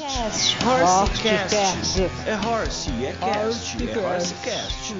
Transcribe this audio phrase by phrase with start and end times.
[0.00, 0.56] Cast.
[0.64, 2.00] Horsecast.
[2.26, 4.94] É Horse, é cast, é Horsecast.
[4.94, 4.96] Horsecast.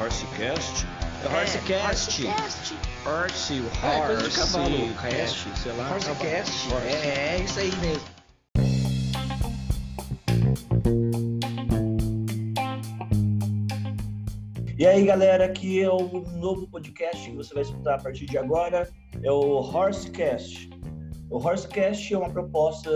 [0.00, 0.86] Horsecast.
[1.22, 2.22] É Horsecast.
[2.24, 2.74] Cast.
[3.06, 4.56] Horse, É, Horse,
[5.00, 5.92] cast, sei lá.
[5.92, 6.74] Horsecast.
[6.74, 6.88] Horse.
[6.88, 8.02] É, é isso aí mesmo.
[14.76, 18.36] E aí, galera, aqui é o novo podcast que você vai escutar a partir de
[18.36, 18.88] agora,
[19.22, 20.70] é o Horsecast.
[21.30, 22.90] O Horsecast é uma proposta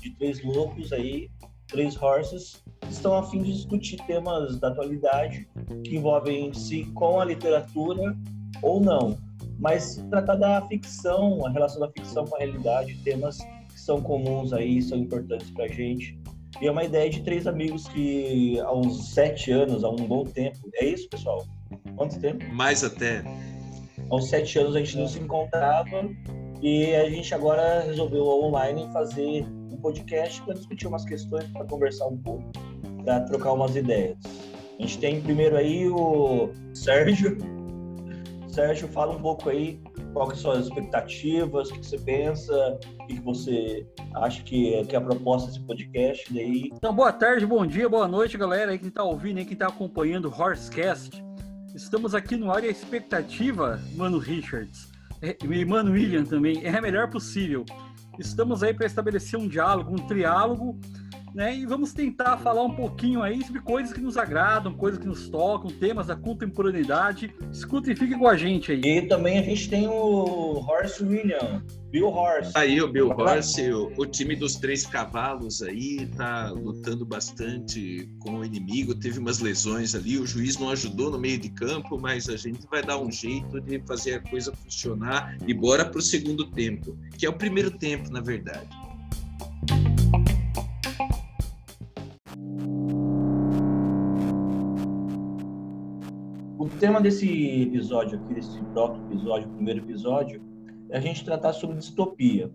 [0.00, 1.30] de três loucos aí,
[1.68, 5.48] três horses, que estão a fim de discutir temas da atualidade
[5.84, 8.16] que envolvem-se com a literatura
[8.60, 9.16] ou não,
[9.60, 14.52] mas tratar da ficção, a relação da ficção com a realidade, temas que são comuns
[14.52, 16.18] aí, são importantes pra gente.
[16.60, 20.24] E é uma ideia de três amigos que há uns sete anos, há um bom
[20.24, 20.58] tempo.
[20.74, 21.46] É isso, pessoal?
[21.94, 22.44] Quanto tempo?
[22.52, 23.22] Mais até.
[24.10, 26.08] Há uns sete anos a gente não se encontrava
[26.62, 32.06] e a gente agora resolveu online fazer um podcast para discutir umas questões, para conversar
[32.06, 32.44] um pouco,
[33.04, 34.16] para trocar umas ideias.
[34.78, 37.36] A gente tem primeiro aí o Sérgio.
[38.48, 39.80] Sérgio, fala um pouco aí
[40.30, 45.00] que são as expectativas, o que você pensa, o que você acha que, é a
[45.00, 46.70] proposta desse podcast daí.
[46.72, 49.66] Então, boa tarde, bom dia, boa noite, galera aí que tá ouvindo, aí que tá
[49.66, 51.22] acompanhando o Horsecast.
[51.74, 54.90] Estamos aqui no área expectativa, Mano Richards,
[55.22, 57.64] é, e Mano William também, é a melhor possível.
[58.18, 60.78] Estamos aí para estabelecer um diálogo, um triálogo,
[61.36, 61.54] né?
[61.54, 65.28] E vamos tentar falar um pouquinho aí sobre coisas que nos agradam, coisas que nos
[65.28, 67.30] tocam, temas da contemporaneidade.
[67.52, 68.80] Escuta e fique com a gente aí.
[68.80, 72.52] E também a gente tem o Horse William, Bill Horse.
[72.54, 78.38] Aí o Bill Horse, o, o time dos três cavalos aí, tá lutando bastante com
[78.38, 78.94] o inimigo.
[78.94, 82.66] Teve umas lesões ali, o juiz não ajudou no meio de campo, mas a gente
[82.70, 87.26] vai dar um jeito de fazer a coisa funcionar e bora pro segundo tempo, que
[87.26, 88.86] é o primeiro tempo, na verdade.
[96.76, 100.42] O tema desse episódio aqui, desse próprio episódio, primeiro episódio,
[100.90, 102.50] é a gente tratar sobre distopia.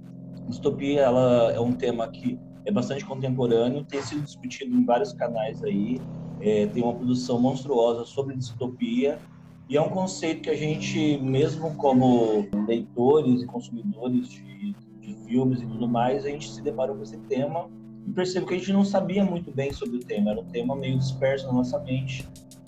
[0.47, 5.63] Distopia, ela é um tema que é bastante contemporâneo, tem sido discutido em vários canais
[5.63, 5.99] aí,
[6.39, 9.17] é, tem uma produção monstruosa sobre distopia,
[9.67, 15.63] e é um conceito que a gente, mesmo como leitores e consumidores de, de filmes
[15.63, 17.67] e tudo mais, a gente se deparou com esse tema
[18.07, 20.75] e percebeu que a gente não sabia muito bem sobre o tema, era um tema
[20.75, 22.23] meio disperso na nossa mente,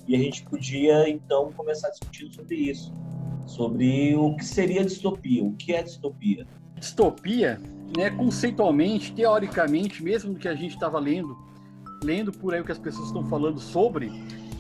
[0.07, 2.93] e a gente podia, então, começar discutindo sobre isso,
[3.45, 6.47] sobre o que seria distopia, o que é distopia.
[6.75, 7.61] Distopia,
[7.95, 11.37] né, conceitualmente, teoricamente, mesmo do que a gente estava lendo,
[12.03, 14.11] lendo por aí o que as pessoas estão falando sobre,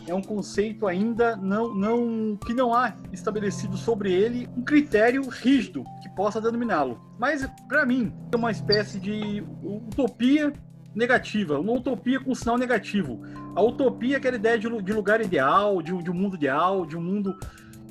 [0.07, 5.83] é um conceito ainda não, não que não há estabelecido sobre ele um critério rígido
[6.01, 6.99] que possa denominá-lo.
[7.17, 10.53] Mas para mim é uma espécie de utopia
[10.95, 13.21] negativa, uma utopia com sinal negativo.
[13.55, 16.97] A utopia é aquela ideia de, de lugar ideal, de, de um mundo ideal, de
[16.97, 17.37] um mundo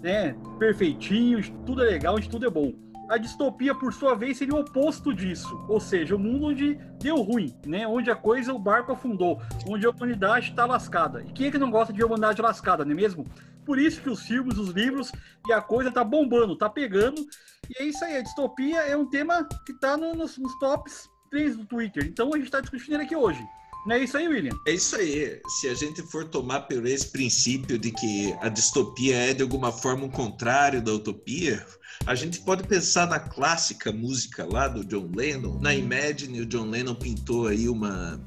[0.03, 2.73] né, perfeitinho, onde tudo é legal, onde tudo é bom.
[3.09, 6.75] A distopia, por sua vez, seria o oposto disso, ou seja, o um mundo onde
[6.99, 7.87] deu ruim, né?
[7.87, 11.23] onde a coisa, o barco afundou, onde a humanidade está lascada.
[11.23, 13.27] E quem é que não gosta de humanidade lascada, não é mesmo?
[13.67, 15.13] Por isso que os filmes, os livros
[15.47, 17.21] e a coisa tá bombando, tá pegando.
[17.69, 21.12] E é isso aí, a distopia é um tema que tá no, nos, nos tops
[21.32, 22.04] 3 do Twitter.
[22.04, 23.43] Então a gente está discutindo aqui hoje.
[23.87, 24.53] Não é isso aí, William?
[24.69, 25.41] É isso aí.
[25.59, 29.72] Se a gente for tomar por esse princípio de que a distopia é de alguma
[29.72, 31.66] forma o contrário da utopia,
[32.06, 35.59] a gente pode pensar na clássica música lá do John Lennon.
[35.59, 38.22] Na Imagine, o John Lennon pintou aí uma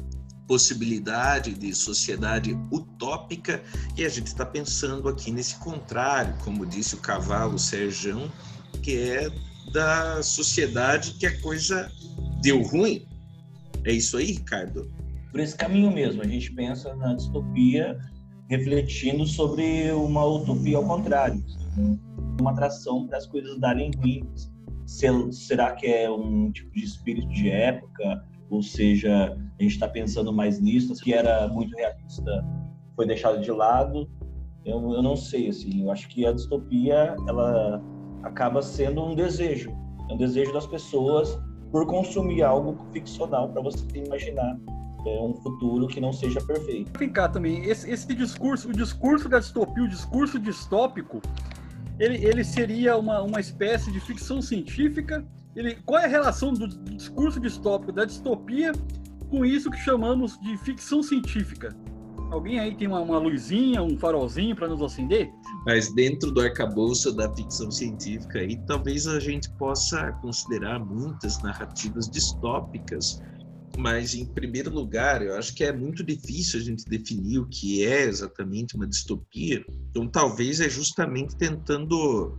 [0.45, 3.63] possibilidade de sociedade utópica
[3.95, 8.31] e a gente está pensando aqui nesse contrário, como disse o cavalo Serjão,
[8.83, 9.29] que é
[9.71, 11.89] da sociedade que a coisa
[12.45, 13.07] deu ruim.
[13.85, 14.91] É isso aí, Ricardo?
[15.31, 17.97] Por esse caminho mesmo, a gente pensa na distopia
[18.47, 21.43] refletindo sobre uma utopia ao contrário,
[22.39, 24.29] uma atração para as coisas darem ruim.
[25.31, 28.23] Será que é um tipo de espírito de época?
[28.51, 32.45] Ou seja, a gente está pensando mais nisso, que era muito realista,
[32.95, 34.07] foi deixado de lado.
[34.63, 37.83] Eu, eu não sei, assim, eu acho que a distopia ela
[38.21, 39.71] acaba sendo um desejo,
[40.09, 41.35] é um desejo das pessoas
[41.71, 44.57] por consumir algo ficcional para você imaginar
[45.05, 46.91] é, um futuro que não seja perfeito.
[47.09, 51.21] Cá também, esse, esse discurso, o discurso da distopia, o discurso distópico,
[51.99, 55.25] ele, ele seria uma, uma espécie de ficção científica.
[55.55, 58.71] Ele, qual é a relação do discurso distópico, da distopia,
[59.29, 61.75] com isso que chamamos de ficção científica?
[62.35, 65.31] Alguém aí tem uma, uma luzinha, um farolzinho para nos acender?
[65.65, 72.09] Mas dentro do arcabouço da ficção científica aí, talvez a gente possa considerar muitas narrativas
[72.09, 73.21] distópicas
[73.77, 77.85] Mas, em primeiro lugar, eu acho que é muito difícil a gente definir o que
[77.85, 79.65] é exatamente uma distopia.
[79.89, 82.37] Então, talvez é justamente tentando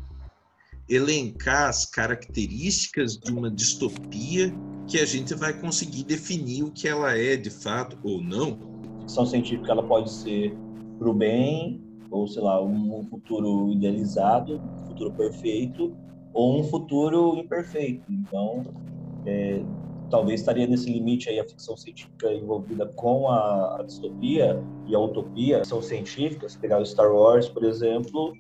[0.91, 4.53] elencar as características de uma distopia
[4.87, 8.76] que a gente vai conseguir definir o que ela é de fato ou não.
[9.07, 10.59] Ficção científica ela pode ser
[10.99, 15.97] para o bem, ou sei lá, um futuro idealizado, um futuro perfeito,
[16.33, 18.05] ou um futuro imperfeito.
[18.11, 18.65] Então,
[19.25, 19.65] é,
[20.11, 24.99] talvez estaria nesse limite aí a ficção científica envolvida com a, a distopia e a
[24.99, 25.57] utopia.
[25.57, 28.33] A ficção científica, se pegar o Star Wars, por exemplo,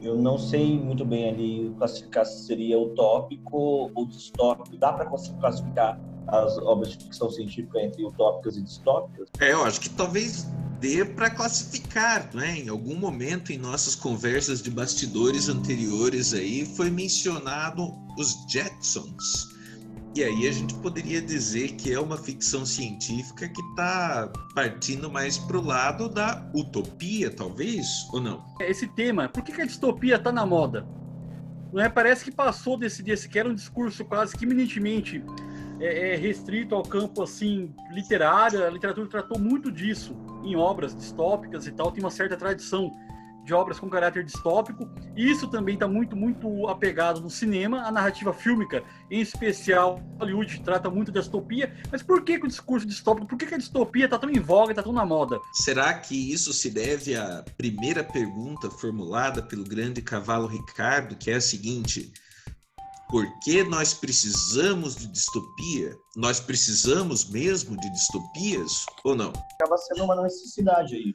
[0.00, 4.76] eu não sei muito bem ali classificar se seria utópico ou distópico.
[4.78, 5.06] Dá para
[5.40, 5.98] classificar
[6.28, 9.28] as obras de ficção científica entre utópicas e distópicas?
[9.40, 10.46] É, eu acho que talvez
[10.80, 12.58] dê para classificar, né?
[12.58, 19.58] Em algum momento em nossas conversas de bastidores anteriores aí foi mencionado os Jetsons.
[20.14, 25.38] E aí a gente poderia dizer que é uma ficção científica que está partindo mais
[25.38, 28.44] para o lado da utopia, talvez, ou não?
[28.60, 30.84] Esse tema, por que, a distopia está na moda?
[31.72, 31.88] Não é?
[31.88, 35.22] Parece que passou desse, desse que era um discurso quase que eminentemente
[35.80, 38.64] é, é restrito ao campo assim literário.
[38.64, 41.92] A literatura tratou muito disso em obras distópicas e tal.
[41.92, 42.92] Tem uma certa tradição
[43.48, 44.86] de obras com caráter distópico.
[45.16, 50.90] Isso também está muito, muito apegado no cinema, a narrativa fílmica, em especial Hollywood, trata
[50.90, 51.74] muito da distopia.
[51.90, 54.38] Mas por que, que o discurso distópico, por que, que a distopia está tão em
[54.38, 55.40] voga, está tão na moda?
[55.54, 61.36] Será que isso se deve à primeira pergunta formulada pelo grande cavalo Ricardo, que é
[61.36, 62.12] a seguinte:
[63.08, 65.96] por que nós precisamos de distopia?
[66.16, 69.32] Nós precisamos mesmo de distopias ou não?
[69.54, 71.14] Acaba sendo uma necessidade aí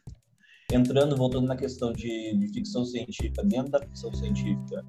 [0.71, 4.83] entrando, voltando na questão de, de, ficção científica, dentro da ficção científica,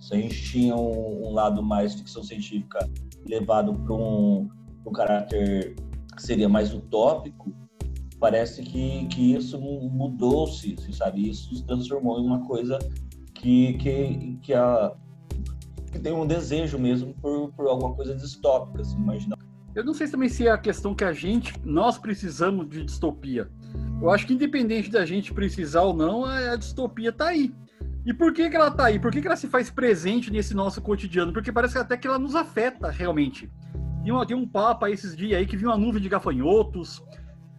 [0.00, 2.88] se a gente tinha um, um lado mais ficção científica
[3.26, 4.48] levado para um,
[4.86, 5.74] um caráter
[6.14, 7.52] que seria mais utópico,
[8.20, 11.28] parece que, que isso mudou-se, sabe?
[11.30, 12.78] Isso se transformou em uma coisa
[13.34, 14.94] que, que, que, a,
[15.94, 19.38] que tem um desejo mesmo por, por alguma coisa distópica, assim, imagina.
[19.74, 23.48] Eu não sei também se é a questão que a gente, nós precisamos de distopia.
[24.02, 27.54] Eu acho que independente da gente precisar ou não, a, distopia está aí.
[28.04, 28.98] E por que, que ela está aí?
[28.98, 31.32] Por que, que ela se faz presente nesse nosso cotidiano?
[31.32, 33.50] Porque parece até que ela nos afeta realmente.
[34.02, 37.02] Tem, uma, tem um papo aí esses dias aí que viu uma nuvem de gafanhotos,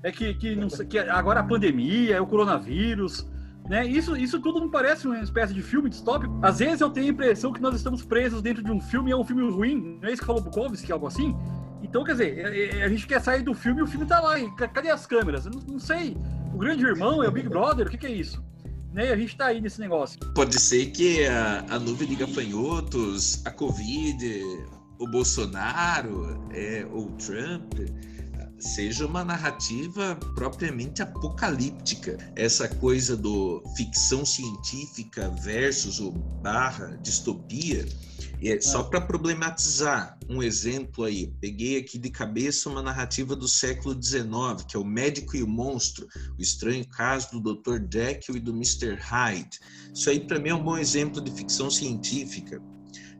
[0.04, 3.28] é que, que, não que agora a pandemia, é o coronavírus,
[3.68, 3.86] né?
[3.86, 6.38] Isso, isso tudo não parece uma espécie de filme distópico?
[6.42, 9.14] Às vezes eu tenho a impressão que nós estamos presos dentro de um filme e
[9.14, 11.36] é um filme ruim, não é isso que falou Bukowski, algo assim?
[11.82, 14.20] Então, quer dizer, é, é, a gente quer sair do filme e o filme tá
[14.20, 14.40] lá.
[14.40, 15.46] E cadê as câmeras?
[15.46, 16.18] Eu não, não sei.
[16.54, 17.86] O grande irmão é o Big Brother?
[17.86, 18.44] O que, que é isso?
[18.92, 19.12] Né?
[19.12, 20.20] A gente tá aí nesse negócio.
[20.34, 24.44] Pode ser que a, a nuvem de gafanhotos, a Covid,
[24.98, 27.74] o Bolsonaro, é, ou o Trump
[28.60, 32.18] seja uma narrativa propriamente apocalíptica.
[32.36, 37.86] Essa coisa do ficção científica versus o barra distopia
[38.44, 43.96] é, só para problematizar um exemplo aí, peguei aqui de cabeça uma narrativa do século
[44.02, 46.08] XIX, que é o Médico e o Monstro,
[46.38, 47.80] o estranho caso do Dr.
[47.92, 48.96] Jekyll e do Mr.
[48.96, 49.60] Hyde.
[49.94, 52.62] Isso aí para mim é um bom exemplo de ficção científica.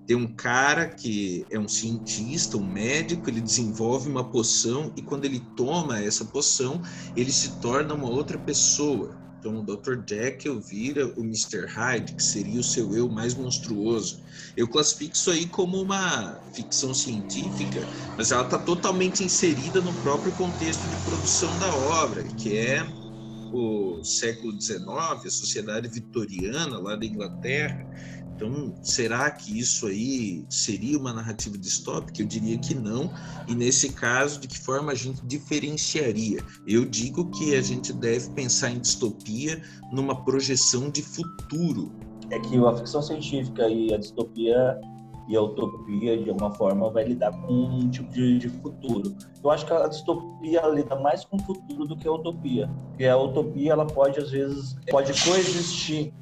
[0.06, 5.26] Tem um cara que é um cientista, um médico, ele desenvolve uma poção e quando
[5.26, 6.82] ele toma essa poção,
[7.16, 9.18] ele se torna uma outra pessoa.
[9.46, 10.04] Então, o Dr.
[10.08, 11.68] Jekyll vira o Mr.
[11.68, 14.20] Hyde, que seria o seu eu mais monstruoso.
[14.58, 17.88] Eu classifico isso aí como uma ficção científica,
[18.18, 22.88] mas ela está totalmente inserida no próprio contexto de produção da obra, que é
[23.52, 27.86] o século XIX, a sociedade vitoriana lá da Inglaterra.
[28.36, 32.22] Então, será que isso aí seria uma narrativa distópica?
[32.22, 33.10] Eu diria que não.
[33.48, 36.44] E nesse caso, de que forma a gente diferenciaria?
[36.68, 39.62] Eu digo que a gente deve pensar em distopia
[39.92, 41.94] numa projeção de futuro.
[42.30, 44.78] É que a ficção científica e a distopia
[45.28, 49.16] e a utopia, de alguma forma, vai lidar com um tipo de, de, futuro.
[49.44, 52.70] Eu acho que a distopia lida mais com o futuro do que a utopia.
[52.90, 56.14] Porque a utopia, ela pode, às vezes, pode coexistir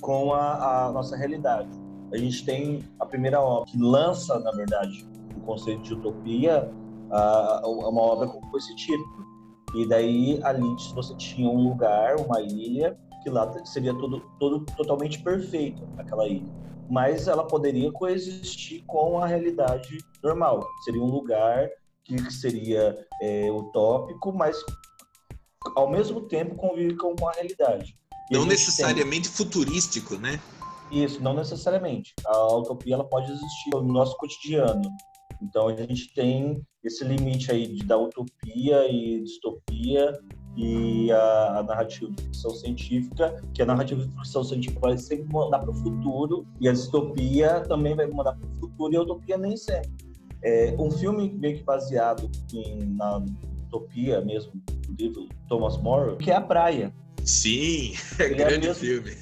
[0.00, 1.68] com a, a, nossa realidade.
[2.12, 6.70] A gente tem a primeira obra que lança, na verdade, o conceito de utopia,
[7.10, 9.24] a, uma obra com esse título.
[9.74, 15.20] E daí ali você tinha um lugar, uma ilha, que lá seria tudo, tudo totalmente
[15.22, 16.52] perfeito, aquela ilha.
[16.88, 20.64] Mas ela poderia coexistir com a realidade normal.
[20.84, 21.68] Seria um lugar
[22.04, 24.62] que seria é, utópico, mas
[25.74, 27.98] ao mesmo tempo convive com a realidade.
[28.30, 29.36] Não necessariamente tem...
[29.36, 30.40] futurístico, né?
[30.90, 32.14] Isso, não necessariamente.
[32.26, 34.82] A utopia ela pode existir no nosso cotidiano.
[35.42, 40.12] Então a gente tem esse limite aí de, da utopia e distopia
[40.56, 45.32] e a, a narrativa de ficção científica, que a narrativa de ficção científica vai sempre
[45.32, 49.02] mandar para o futuro e a distopia também vai mandar para o futuro e a
[49.02, 49.92] utopia nem sempre.
[50.42, 53.24] É, um filme meio que baseado em, na
[53.66, 54.52] utopia mesmo,
[54.86, 56.94] do livro Thomas More, que é A Praia.
[57.24, 59.16] Sim, é Ele é grande mesmo- filme.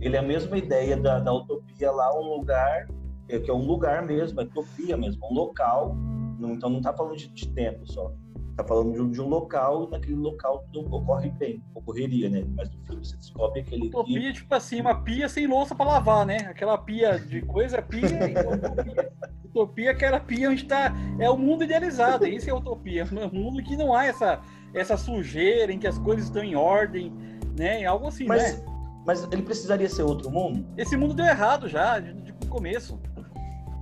[0.00, 2.86] Ele é a mesma ideia da, da utopia lá, um lugar,
[3.28, 5.94] é, que é um lugar mesmo, é utopia mesmo, um local.
[6.38, 8.12] Não- Então não está falando de, de tempo só.
[8.50, 12.44] Está falando de um, de um local e naquele local tudo ocorre bem, ocorreria, né?
[12.56, 15.86] Mas no filme você descobre aquele que Utopia, tipo assim, uma pia sem louça pra
[15.86, 16.38] lavar, né?
[16.48, 19.12] Aquela pia de coisa, é pia e utopia.
[19.44, 20.92] Utopia é aquela pia onde tá.
[21.20, 23.04] É o mundo idealizado, é isso que é utopia.
[23.32, 24.40] Um mundo que não há essa,
[24.74, 27.12] essa sujeira, em que as coisas estão em ordem,
[27.58, 27.84] né?
[27.84, 28.64] Algo assim, Mas, né?
[29.04, 30.64] mas ele precisaria ser outro mundo?
[30.76, 32.98] Esse mundo deu errado já, de, de começo.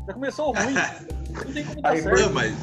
[0.07, 0.75] Já começou ruim.
[1.45, 2.21] Não tem como dar Aí, certo.
[2.21, 2.55] Não, mas,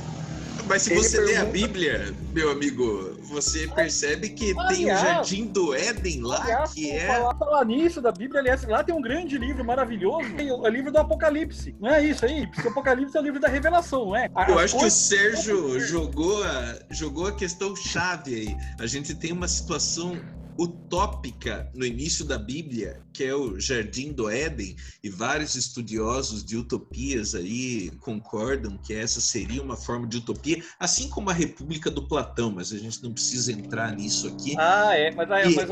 [0.66, 4.60] mas se Ele você lê a pergunta- Bíblia, meu amigo, você percebe que tem o
[4.62, 7.06] Aliás- Jardim do Éden lá, Aliás, que é.
[7.06, 10.92] falar, falar nisso da Bíblia, aliás, lá tem um grande livro maravilhoso, é o livro
[10.92, 11.76] do Apocalipse.
[11.80, 12.48] Não é isso aí?
[12.48, 14.30] Porque o Apocalipse é o livro da revelação, não é?
[14.48, 18.58] Eu acho que o Sérgio jogou a, jogou a questão chave aí.
[18.80, 20.18] A gente tem uma situação
[20.58, 26.58] utópica no início da Bíblia, que é o Jardim do Éden, e vários estudiosos de
[26.58, 32.08] utopias aí concordam que essa seria uma forma de utopia, assim como a República do
[32.08, 34.58] Platão, mas a gente não precisa entrar nisso aqui.
[34.58, 35.70] Ah, é, mas, aí, E- mas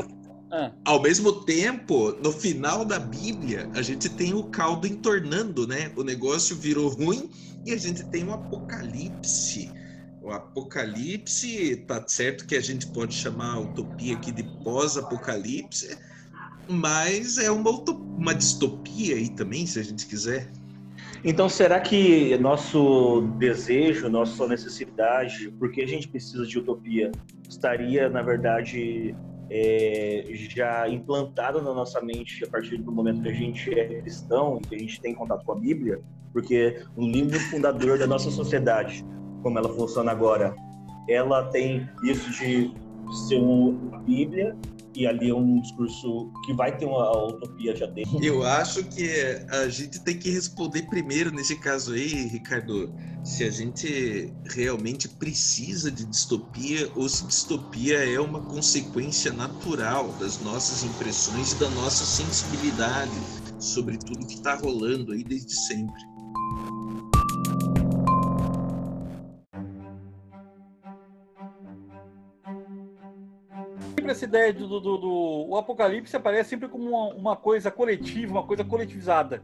[0.50, 5.92] ah, Ao mesmo tempo, no final da Bíblia, a gente tem o caldo entornando, né?
[5.96, 7.30] O negócio virou ruim
[7.64, 9.72] e a gente tem um apocalipse.
[10.22, 15.98] O apocalipse, tá certo que a gente pode chamar a utopia aqui de pós-apocalipse,
[16.68, 20.48] mas é uma, uma distopia aí também, se a gente quiser.
[21.24, 27.10] Então, será que nosso desejo, nossa necessidade, porque a gente precisa de utopia,
[27.48, 29.14] estaria, na verdade,
[29.50, 34.60] é, já implantada na nossa mente a partir do momento que a gente é cristão
[34.60, 36.00] que a gente tem contato com a Bíblia?
[36.32, 39.04] Porque o livro fundador da nossa sociedade,
[39.42, 40.54] como ela funciona agora,
[41.08, 42.72] ela tem isso de
[43.28, 44.56] ser uma Bíblia
[44.94, 48.22] e ali é um discurso que vai ter uma utopia já dentro.
[48.22, 49.08] Eu acho que
[49.50, 52.92] a gente tem que responder primeiro nesse caso aí, Ricardo,
[53.24, 60.40] se a gente realmente precisa de distopia ou se distopia é uma consequência natural das
[60.42, 63.10] nossas impressões e da nossa sensibilidade
[63.58, 66.11] sobre tudo que está rolando aí desde sempre.
[74.02, 78.32] Sempre essa ideia do, do, do- o apocalipse aparece sempre como uma, uma coisa coletiva,
[78.32, 79.42] uma coisa coletivizada.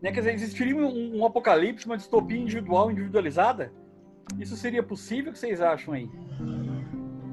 [0.00, 0.10] Né?
[0.10, 3.72] Quer dizer, existiria um, um apocalipse, uma distopia individual, individualizada?
[4.38, 5.30] Isso seria possível?
[5.30, 6.08] O que vocês acham aí?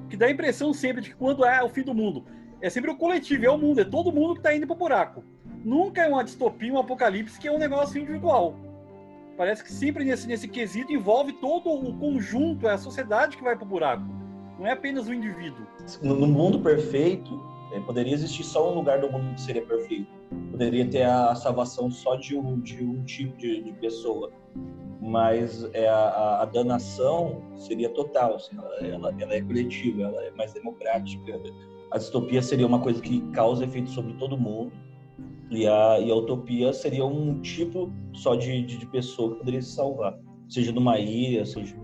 [0.09, 2.25] Que dá a impressão sempre de que quando é o fim do mundo,
[2.61, 5.23] é sempre o coletivo, é o mundo, é todo mundo que está indo pro buraco.
[5.63, 8.55] Nunca é uma distopia, um apocalipse que é um negócio individual.
[9.37, 13.55] Parece que sempre nesse, nesse quesito envolve todo o conjunto, é a sociedade que vai
[13.55, 14.03] pro buraco.
[14.59, 15.65] Não é apenas o indivíduo.
[16.03, 17.41] no mundo perfeito,
[17.73, 20.07] eh, poderia existir só um lugar do mundo que seria perfeito.
[20.51, 24.31] Poderia ter a salvação só de um, de um tipo de, de pessoa.
[25.01, 28.35] Mas é, a, a- danação seria total.
[28.35, 31.39] assim, ela, ela- ela é coletiva, ela é mais democrática.
[31.91, 34.73] A distopia seria uma coisa que causa efeito sobre todo mundo.
[35.49, 39.61] E a, e a utopia seria um tipo só de, de, de pessoa que poderia
[39.61, 40.19] se salvar.
[40.49, 41.75] Seja numa ilha, seja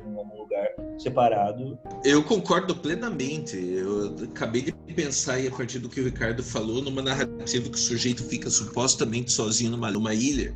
[0.55, 1.77] lugar separado.
[2.03, 3.57] Eu concordo plenamente.
[3.57, 7.75] Eu acabei de pensar aí, a partir do que o Ricardo falou, numa narrativa que
[7.75, 10.53] o sujeito fica supostamente sozinho numa, numa ilha,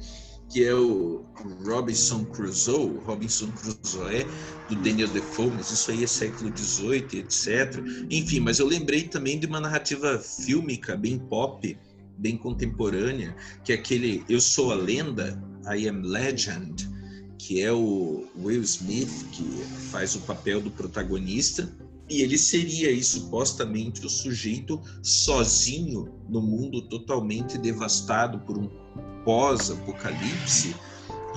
[0.50, 1.25] que é o
[1.65, 4.25] Robinson Crusoe, Robinson Crusoe,
[4.70, 7.84] do Daniel Defoe, mas isso aí é século XVIII, etc.
[8.10, 11.77] Enfim, mas eu lembrei também de uma narrativa fílmica bem pop,
[12.18, 16.89] bem contemporânea, que é aquele Eu Sou a Lenda, I Am Legend,
[17.39, 19.43] que é o Will Smith, que
[19.89, 21.74] faz o papel do protagonista,
[22.10, 28.69] e ele seria aí supostamente o sujeito sozinho no mundo totalmente devastado por um
[29.24, 30.75] pós-apocalipse,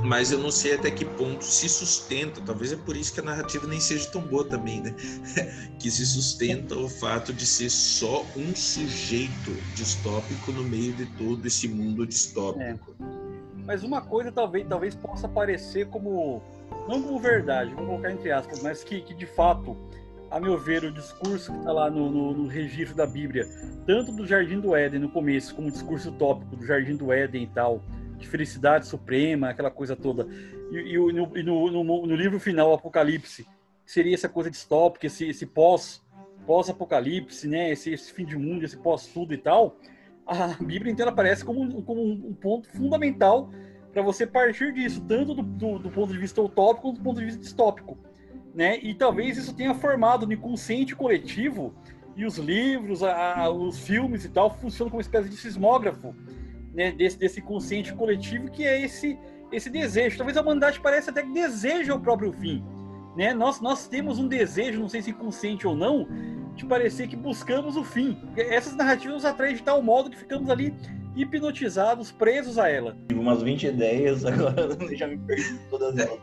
[0.03, 3.23] mas eu não sei até que ponto se sustenta, talvez é por isso que a
[3.23, 4.95] narrativa nem seja tão boa também, né?
[5.79, 11.47] que se sustenta o fato de ser só um sujeito distópico no meio de todo
[11.47, 12.97] esse mundo distópico.
[13.67, 16.43] Mas uma coisa talvez, talvez possa parecer como.
[16.89, 19.77] Não como verdade, vamos colocar entre aspas, mas que, que de fato,
[20.31, 23.47] a meu ver, o discurso que está lá no, no, no registro da Bíblia,
[23.87, 27.45] tanto do Jardim do Éden no começo, como o discurso tópico do Jardim do Éden
[27.45, 27.81] e tal,
[28.19, 30.27] de felicidade suprema, aquela coisa toda.
[30.73, 33.47] E, e, no, e no, livro final, Apocalipse,
[33.85, 36.03] seria essa coisa distópica, esse, esse pós,
[36.47, 37.71] pós-apocalipse, né?
[37.71, 39.77] Esse, esse, fim de mundo, esse pós-tudo e tal.
[40.27, 43.51] A Bíblia inteira aparece como, como um ponto fundamental
[43.93, 47.19] para você partir disso, tanto do, do, do, ponto de vista utópico quanto do ponto
[47.19, 47.99] de vista distópico.
[48.55, 48.79] Né?
[48.83, 51.75] E talvez isso tenha formado no inconsciente coletivo
[52.17, 56.15] e os livros, a, os filmes e tal funcionam como uma espécie de sismógrafo
[56.73, 59.19] né, desse, desse consciente coletivo que é esse
[59.53, 60.17] esse desejo.
[60.17, 62.65] Talvez a humanidade pareça até que deseja o próprio fim.
[63.15, 63.35] Né?
[63.35, 66.09] Nós, nós temos um desejo, não sei se consciente ou não,
[66.55, 68.19] de parecer que buscamos o fim.
[68.37, 70.75] Essas narrativas nos atraem de tal modo que ficamos ali
[71.15, 72.97] hipnotizados, presos a ela.
[73.09, 76.19] Tive umas 20 ideias, agora já me perdi todas elas.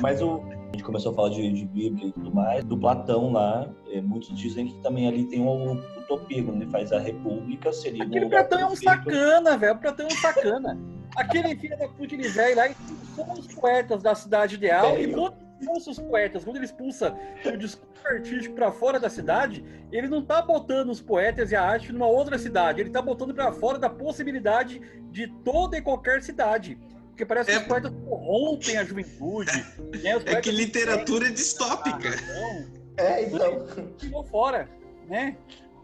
[0.00, 3.32] Mas o, a gente começou a falar de, de Bíblia e tudo mais, do Platão
[3.32, 7.72] lá, é, muitos dizem que também ali tem uma utopia, quando ele faz a república,
[7.72, 8.04] seria...
[8.04, 10.78] Aquele Platão é um sacana, velho, o Platão é um sacana.
[11.16, 12.68] Aquele filho da puta velho lá,
[13.14, 17.56] são os poetas da cidade ideal, e quando expulsa os poetas, quando ele expulsa o
[17.56, 21.92] discurso artístico para fora da cidade, ele não tá botando os poetas e a arte
[21.92, 24.80] numa outra cidade, ele tá botando para fora da possibilidade
[25.10, 26.78] de toda e qualquer cidade.
[27.08, 27.60] Porque parece que é...
[27.60, 29.52] os poetas corrompem a juventude.
[30.02, 30.20] Né?
[30.26, 32.10] é que literatura é distópica.
[32.96, 33.66] É, então.
[33.96, 34.68] Tirou fora,
[35.06, 35.36] né?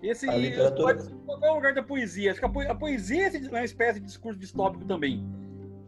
[0.03, 0.97] Esse, a literatura...
[1.25, 2.33] Qual é o lugar da poesia?
[2.33, 5.25] Acho que a poesia é uma espécie de discurso distópico também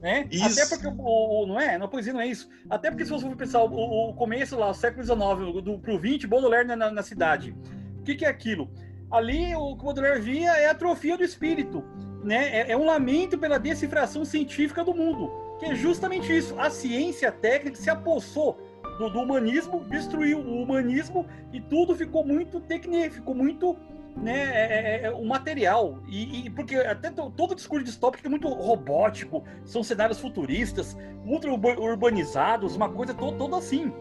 [0.02, 0.28] né?
[0.42, 2.48] Até porque o, o, não é, na poesia não é isso.
[2.68, 5.96] Até porque se você for pensar o, o começo lá, o século XIX, do, pro
[5.96, 7.54] 20, Baudelaire na, na cidade.
[8.00, 8.68] O que, que é aquilo?
[9.08, 11.84] Ali o que Baudelaire via é a atrofia do espírito,
[12.24, 12.48] né?
[12.48, 15.30] É, é, um lamento pela decifração científica do mundo,
[15.60, 16.58] que é justamente isso.
[16.58, 18.58] A ciência a técnica se apossou
[18.98, 23.76] do, do humanismo, destruiu o humanismo e tudo ficou muito técnico, ficou muito
[24.16, 25.98] né, é, é, é, o material.
[26.08, 31.52] E, e, porque até todo o discurso distópico é muito robótico, são cenários futuristas, ultra
[31.52, 33.92] urbanizados, uma coisa toda assim.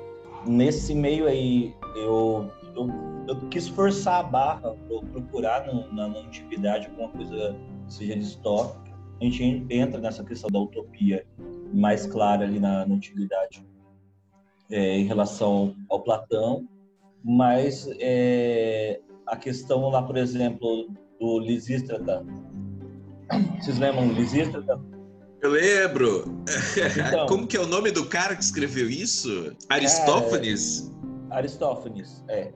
[0.46, 2.90] Nesse meio aí, eu, eu,
[3.28, 7.56] eu quis forçar a barra para procurar no, na, na antiguidade alguma coisa
[7.88, 8.92] que seja distópica.
[9.20, 11.26] A gente entra nessa questão da utopia
[11.72, 13.64] mais clara ali na, na antiguidade
[14.72, 16.68] é, em relação ao Platão,
[17.24, 19.00] mas é,
[19.32, 20.90] a questão lá, por exemplo,
[21.20, 22.24] do Lisístrata.
[23.60, 24.80] Vocês lembram do Lisístrata?
[25.42, 26.26] Eu lembro.
[27.08, 29.56] Então, Como que é o nome do cara que escreveu isso?
[29.70, 30.92] Aristófanes?
[31.32, 32.52] É, Aristófanes, é.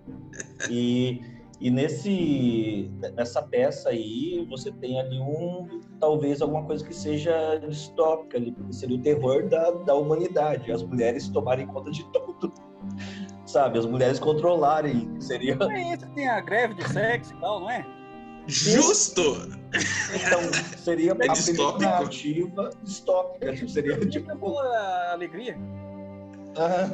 [0.69, 1.21] E,
[1.61, 8.37] e nesse, nessa peça aí, você tem ali um, talvez alguma coisa que seja distópica
[8.37, 12.53] ali, porque seria o terror da, da humanidade, as mulheres tomarem conta de tudo
[13.45, 13.79] sabe?
[13.79, 15.09] As mulheres controlarem.
[15.19, 15.55] Seria.
[15.55, 17.85] Não é isso, tem a greve de sexo e tal, não é?
[18.47, 19.49] Justo!
[20.13, 20.39] Então,
[20.77, 21.81] seria é distópico.
[21.81, 23.53] narrativa distópica.
[23.55, 24.35] Tipo, seria tipo.
[24.35, 25.57] Boa alegria.
[26.57, 26.87] Ah.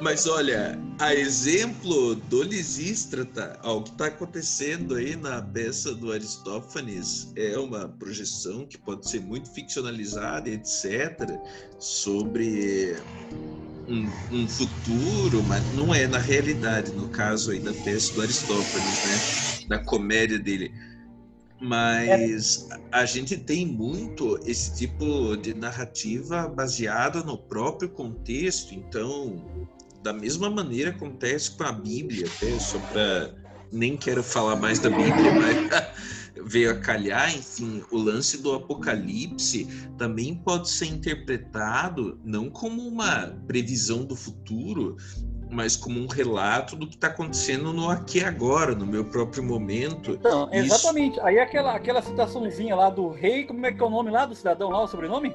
[0.00, 6.12] Mas olha, a exemplo do Lisístrata, ó, o que está acontecendo aí na peça do
[6.12, 11.36] Aristófanes é uma projeção que pode ser muito ficcionalizada, etc.,
[11.80, 12.96] sobre
[13.88, 19.64] um, um, futuro, mas não é na realidade, no caso aí da peça do Aristófanes,
[19.64, 19.66] né?
[19.66, 20.72] Da comédia dele.
[21.60, 29.68] Mas a gente tem muito esse tipo de narrativa baseada no próprio contexto, então
[30.02, 33.34] da mesma maneira acontece com a Bíblia, até só para
[33.72, 39.66] nem quero falar mais da Bíblia, mas veio a calhar, enfim, o lance do Apocalipse
[39.98, 44.96] também pode ser interpretado não como uma previsão do futuro,
[45.50, 49.42] mas como um relato do que está acontecendo no aqui e agora, no meu próprio
[49.42, 50.12] momento.
[50.12, 51.16] Então, exatamente.
[51.16, 51.26] Isso...
[51.26, 54.34] Aí aquela, aquela citaçãozinha lá do rei, como é que é o nome lá do
[54.34, 55.34] cidadão lá, o sobrenome?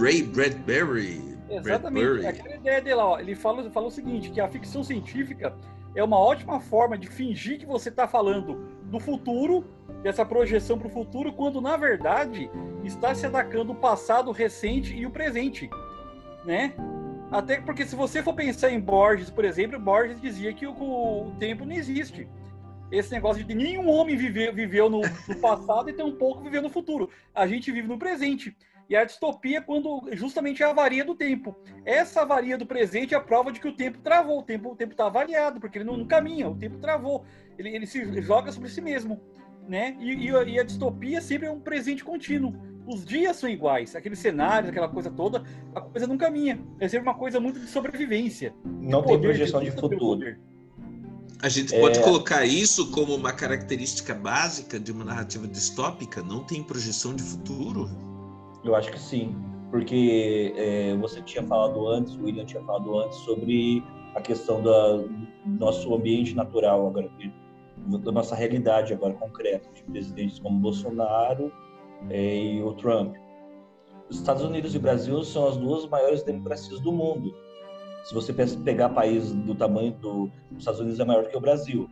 [0.00, 1.29] Ray Bradbury.
[1.50, 2.26] Exatamente.
[2.26, 5.54] Aquela ideia dele, ó, ele fala, fala o seguinte, que a ficção científica
[5.94, 9.64] é uma ótima forma de fingir que você está falando do futuro,
[10.02, 12.50] dessa projeção para o futuro, quando na verdade
[12.84, 15.68] está se atacando o passado recente e o presente,
[16.44, 16.74] né?
[17.30, 21.32] Até porque se você for pensar em Borges, por exemplo, Borges dizia que o, o
[21.38, 22.28] tempo não existe.
[22.90, 26.68] Esse negócio de nenhum homem viveu, viveu no, no passado e tão pouco viveu no
[26.68, 27.08] futuro.
[27.32, 28.56] A gente vive no presente.
[28.90, 31.54] E a distopia é quando justamente é a avaria do tempo.
[31.84, 34.74] Essa avaria do presente é a prova de que o tempo travou, o tempo o
[34.74, 37.24] tempo está avariado, porque ele não, não, caminha, o tempo travou.
[37.56, 39.20] Ele, ele se joga sobre si mesmo.
[39.68, 39.96] Né?
[40.00, 42.52] E, e, e, a distopia sempre é um presente contínuo.
[42.84, 46.58] Os dias são iguais, aqueles cenários, aquela coisa toda, a coisa não caminha.
[46.80, 48.52] É sempre uma coisa muito de sobrevivência.
[48.64, 50.36] Não tem projeção de futuro.
[51.40, 52.02] A gente pode É.
[52.02, 56.20] colocar isso como uma característica básica de uma narrativa distópica?
[56.22, 58.09] Não tem projeção de futuro?
[58.64, 59.34] Eu acho que sim,
[59.70, 63.82] porque é, você tinha falado antes, o William tinha falado antes sobre
[64.14, 65.08] a questão da, do
[65.58, 67.10] nosso ambiente natural agora,
[68.04, 71.50] da nossa realidade agora concreta, de presidentes como Bolsonaro
[72.10, 73.14] é, e o Trump.
[74.10, 77.32] Os Estados Unidos e o Brasil são as duas maiores democracias do mundo.
[78.04, 81.40] Se você pe- pegar país do tamanho do, dos Estados Unidos é maior que o
[81.40, 81.88] Brasil,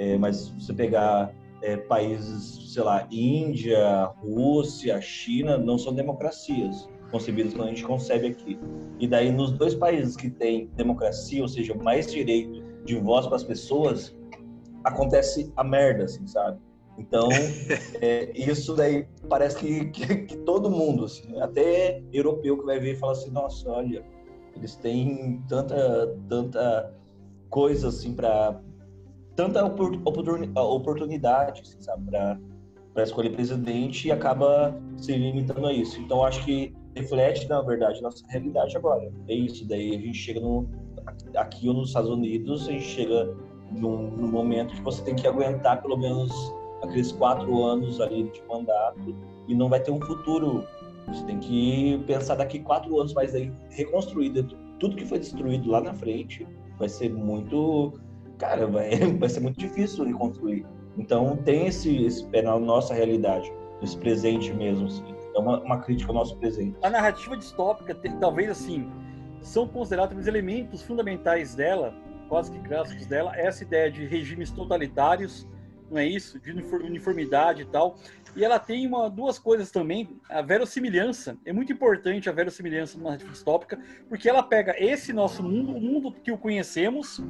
[0.00, 6.88] É, mas se você pegar é, países, sei lá, Índia, Rússia, China, não são democracias
[7.10, 8.58] concebidas quando a gente concebe aqui.
[8.98, 13.36] E daí, nos dois países que têm democracia, ou seja, mais direito de voz para
[13.36, 14.16] as pessoas,
[14.84, 16.58] acontece a merda, assim, sabe?
[16.98, 17.28] Então,
[18.00, 22.94] é, isso daí parece que, que, que todo mundo, assim, até europeu que vai ver
[22.94, 24.04] e fala assim, nossa, olha,
[24.56, 26.94] eles têm tanta, tanta
[27.48, 28.60] coisa, assim, para
[29.38, 31.78] tanta opor- oportuni- oportunidade, assim,
[32.92, 36.00] para escolher presidente e acaba se limitando a isso.
[36.00, 39.08] Então, acho que reflete, na verdade, nossa realidade agora.
[39.28, 39.64] É isso.
[39.68, 40.68] Daí a gente chega no,
[41.36, 43.32] aqui ou nos Estados Unidos, a gente chega
[43.70, 46.32] num, num momento que você tem que aguentar pelo menos
[46.82, 49.14] aqueles quatro anos ali de mandato
[49.46, 50.64] e não vai ter um futuro.
[51.06, 54.42] Você tem que pensar daqui quatro anos, mas aí reconstruído
[54.80, 56.44] tudo que foi destruído lá na frente
[56.76, 57.92] vai ser muito,
[58.38, 60.64] cara, vai, vai ser muito difícil reconstruir.
[60.96, 64.86] Então tem esse, esse pé na nossa realidade, esse presente mesmo.
[64.86, 65.04] Assim.
[65.34, 66.76] É uma, uma crítica ao nosso presente.
[66.82, 68.90] A narrativa distópica, talvez assim,
[69.40, 71.94] são considerados os elementos fundamentais dela,
[72.28, 75.46] quase que clássicos dela, essa ideia de regimes totalitários,
[75.90, 76.38] não é isso?
[76.40, 77.96] De unifor- uniformidade e tal.
[78.38, 81.36] E ela tem uma, duas coisas também, a verossimilhança.
[81.44, 83.76] É muito importante a verossimilhança narrativa distópica,
[84.08, 87.20] porque ela pega esse nosso mundo, o mundo que o conhecemos,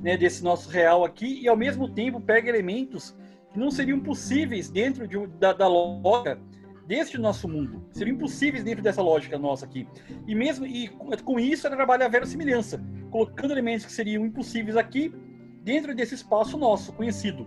[0.00, 3.16] né, desse nosso real aqui, e ao mesmo tempo pega elementos
[3.52, 6.36] que não seriam possíveis dentro de, da, da lógica
[6.84, 7.86] deste nosso mundo.
[7.92, 9.86] Seriam impossíveis dentro dessa lógica nossa aqui.
[10.26, 15.14] E mesmo e com isso ela trabalha a verossimilhança, colocando elementos que seriam impossíveis aqui
[15.62, 17.46] dentro desse espaço nosso conhecido.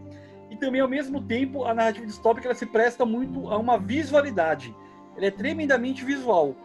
[0.60, 4.76] Também ao mesmo tempo a narrativa distópica ela se presta muito a uma visualidade.
[5.16, 6.56] Ela é tremendamente visual.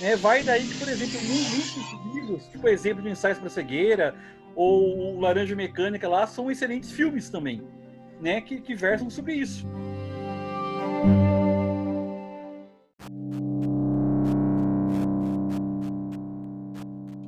[0.00, 0.16] Né?
[0.16, 4.14] Vai daí que, por exemplo, muitos livros, tipo exemplo de Ensaios para Cegueira
[4.54, 7.62] ou Laranja Mecânica lá, são excelentes filmes também,
[8.20, 8.40] né?
[8.40, 9.66] que, que versam sobre isso.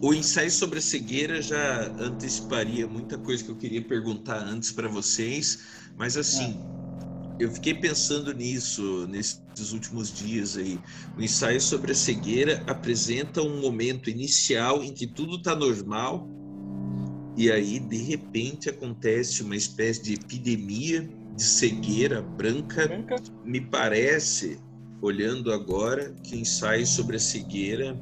[0.04, 4.86] O ensaio sobre a cegueira já anteciparia muita coisa que eu queria perguntar antes para
[4.86, 5.60] vocês,
[5.96, 6.60] mas assim,
[7.40, 10.78] eu fiquei pensando nisso nesses últimos dias aí.
[11.16, 16.28] O ensaio sobre a cegueira apresenta um momento inicial em que tudo está normal
[17.34, 22.88] e aí de repente acontece uma espécie de epidemia de cegueira branca.
[22.88, 24.60] Branca, Me parece,
[25.00, 27.98] olhando agora, que o ensaio sobre a cegueira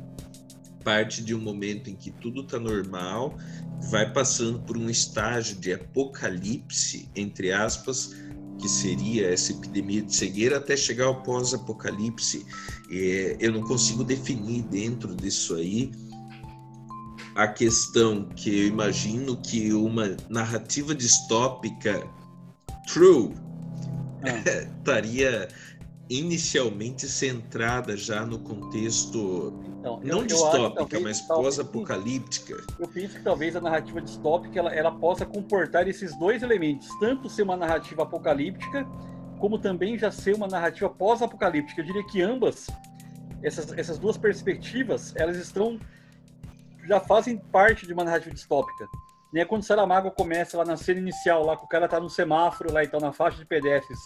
[0.82, 3.36] parte de um momento em que tudo está normal,
[3.90, 8.14] vai passando por um estágio de apocalipse, entre aspas,
[8.60, 12.46] que seria essa epidemia de cegueira, até chegar ao pós-apocalipse.
[12.90, 15.90] É, eu não consigo definir dentro disso aí
[17.34, 22.06] a questão que eu imagino que uma narrativa distópica
[22.86, 23.32] true
[24.22, 24.42] Ah.
[24.78, 25.48] estaria
[26.08, 32.56] inicialmente centrada já no contexto então, não eu distópica, mas pós-apocalíptica.
[32.78, 37.28] Eu penso que talvez a narrativa distópica ela, ela possa comportar esses dois elementos, tanto
[37.28, 38.86] ser uma narrativa apocalíptica,
[39.40, 41.80] como também já ser uma narrativa pós-apocalíptica.
[41.80, 42.68] Eu diria que ambas,
[43.42, 45.80] essas, essas duas perspectivas, elas estão
[46.86, 48.86] já fazem parte de uma narrativa distópica.
[49.32, 49.44] Né?
[49.44, 52.84] Quando Saramago começa lá na cena inicial, lá que o cara tá no semáforo, lá
[52.84, 53.98] então na faixa de pedestres,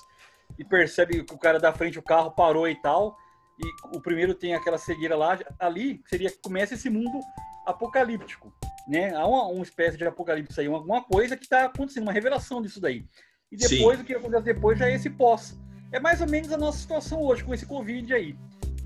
[0.58, 3.16] e percebe que o cara da frente, o carro parou e tal,
[3.58, 7.20] e o primeiro tem aquela cegueira lá, ali seria que começa esse mundo
[7.66, 8.52] apocalíptico,
[8.86, 9.14] né?
[9.14, 12.62] Há uma, uma espécie de apocalipse aí, uma, uma coisa que está acontecendo, uma revelação
[12.62, 13.04] disso daí.
[13.50, 14.02] E depois, Sim.
[14.02, 15.58] o que acontece depois já é esse pós.
[15.92, 18.36] É mais ou menos a nossa situação hoje com esse Covid aí.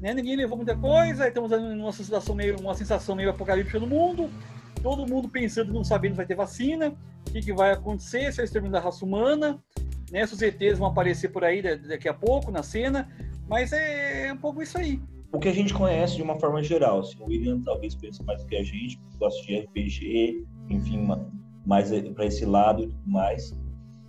[0.00, 0.14] Né?
[0.14, 4.30] Ninguém levou muita coisa, estamos numa situação meio, uma sensação meio apocalíptica no mundo,
[4.82, 6.94] todo mundo pensando, não sabendo se vai ter vacina,
[7.28, 9.62] o que, que vai acontecer, se é extermínio da raça humana,
[10.10, 10.24] né?
[10.24, 13.08] Os ETs vão aparecer por aí da- daqui a pouco na cena,
[13.48, 15.00] mas é, é um pouco isso aí.
[15.32, 18.42] O que a gente conhece de uma forma geral, assim, o William talvez pense mais
[18.42, 21.24] do que a gente, gosta de RPG, enfim, ma-
[21.64, 23.54] mais para esse lado e tudo mais.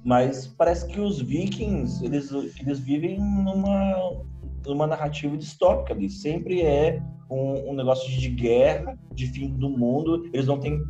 [0.03, 4.23] Mas parece que os vikings, eles, eles vivem numa,
[4.65, 6.09] numa narrativa distópica ali.
[6.09, 10.27] Sempre é um, um negócio de guerra, de fim do mundo.
[10.33, 10.81] Eles não têm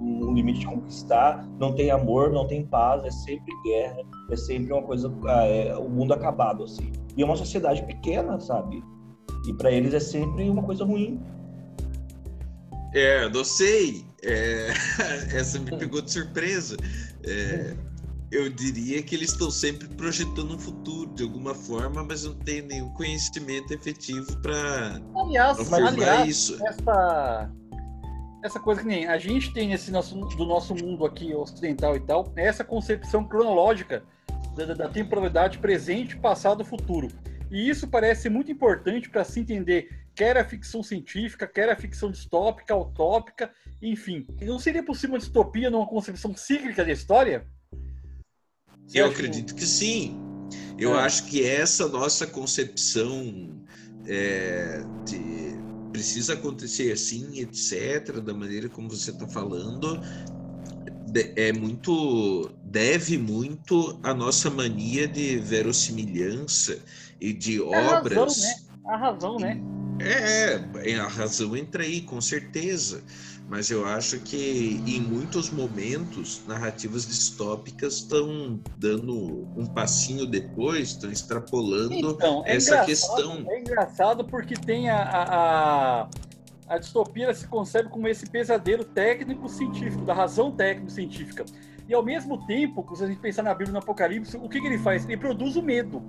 [0.00, 4.72] um limite de conquistar, não tem amor, não tem paz, é sempre guerra, é sempre
[4.72, 6.92] uma coisa, ah, é, o mundo acabado, assim.
[7.16, 8.82] E é uma sociedade pequena, sabe?
[9.46, 11.20] E para eles é sempre uma coisa ruim.
[12.94, 14.04] É, não sei.
[14.22, 14.68] É,
[15.34, 16.76] essa me pegou de surpresa.
[17.24, 17.74] É,
[18.30, 22.62] eu diria que eles estão sempre projetando um futuro de alguma forma, mas não tem
[22.62, 26.66] nenhum conhecimento efetivo para Aliás, afirmar aliás isso.
[26.66, 27.52] essa,
[28.42, 32.00] essa coisa que nem a gente tem nesse nosso, do nosso mundo aqui ocidental e
[32.00, 34.02] tal, é essa concepção cronológica
[34.56, 37.08] da, da- da temporalidade presente, passado, futuro.
[37.50, 42.10] E isso parece muito importante para se entender quer a ficção científica, quer a ficção
[42.10, 43.50] distópica, utópica,
[43.80, 44.26] enfim.
[44.42, 47.46] Não seria possível uma distopia numa concepção cíclica da história?
[48.86, 50.18] Você Eu acredito que sim.
[50.78, 51.02] Eu É.
[51.02, 53.62] acho que essa nossa concepção
[54.06, 55.56] é, de
[55.92, 60.00] precisa acontecer assim, etc., da maneira como você está falando,
[61.36, 66.78] é muito deve muito à nossa mania de verossimilhança
[67.20, 68.38] e de a razão, obras.
[68.38, 68.54] né?
[68.86, 69.60] A razão, né?
[70.00, 73.04] É, é, a razão entra aí, com certeza.
[73.52, 81.12] Mas eu acho que em muitos momentos narrativas distópicas estão dando um passinho depois, estão
[81.12, 83.44] extrapolando Então, é essa questão.
[83.46, 85.34] É engraçado porque tem a, a,
[86.00, 86.08] a,
[86.66, 91.44] a distopia se concebe como esse pesadelo técnico-científico, da razão técnico-científica.
[91.86, 94.66] E ao mesmo tempo, se a gente pensar na Bíblia no Apocalipse, o que, que
[94.66, 95.04] ele faz?
[95.04, 96.02] Ele produz o medo.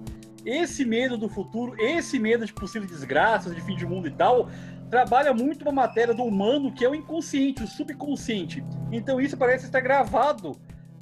[0.45, 4.49] Esse medo do futuro, esse medo de possíveis desgraças, de fim de mundo e tal,
[4.93, 8.63] trabalha muito uma matéria do humano que é o inconsciente, o subconsciente.
[8.91, 10.55] Então isso parece estar gravado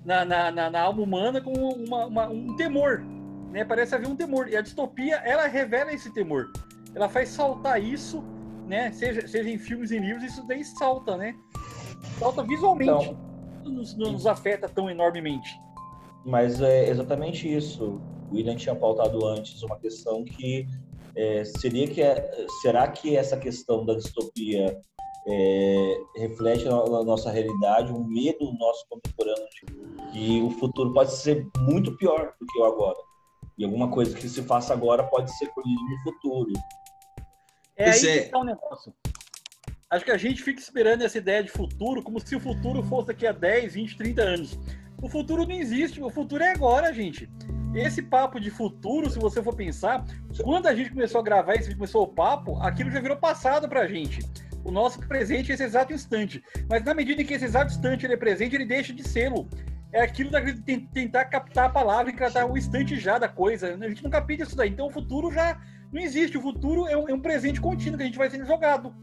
[0.05, 3.03] na, na, na, na alma humana como uma- uma- um temor
[3.51, 3.65] né?
[3.65, 4.47] Parece haver um temor.
[4.47, 6.53] E a distopia, ela revela esse temor.
[6.95, 8.23] Ela faz saltar isso,
[8.65, 8.89] né?
[8.93, 11.35] Seja, seja em filmes e livros, isso daí salta, né?
[12.17, 13.13] Salta visualmente.
[13.59, 15.49] Então, nos, nos afeta tão enormemente.
[16.25, 17.99] Mas é exatamente isso.
[18.31, 20.65] O William tinha pautado antes uma questão que
[21.15, 24.77] é, seria que é- será que essa questão da distopia
[25.27, 31.11] é, reflete na, na nossa realidade um medo nosso contemporâneo de que o futuro pode
[31.11, 32.97] ser muito pior do que o agora
[33.57, 36.51] e alguma coisa que se faça agora pode ser colhido no futuro.
[37.75, 38.23] É Pois aí é.
[38.23, 38.93] que tá o negócio.
[39.89, 43.07] Acho que a gente fica esperando essa ideia de futuro como se o futuro fosse
[43.07, 44.57] daqui a 10, 20, 30 anos.
[45.01, 47.29] O futuro não existe, o futuro é agora, gente.
[47.73, 50.05] Esse papo de futuro, se você for pensar,
[50.43, 53.87] quando a gente começou a gravar esse começou o papo, aquilo já virou passado pra
[53.87, 54.21] gente.
[54.63, 56.43] O nosso presente é esse exato instante.
[56.69, 59.49] Mas na medida em que esse exato instante ele é presente, ele deixa de sê-lo.
[59.91, 60.41] É aquilo da
[60.93, 63.73] tentar captar a palavra e tratar o instante já da coisa.
[63.73, 64.69] A gente não capta isso daí.
[64.69, 65.59] Então o futuro já
[65.91, 66.37] não existe.
[66.37, 68.93] O futuro é um, é um presente contínuo que a gente vai sendo jogado.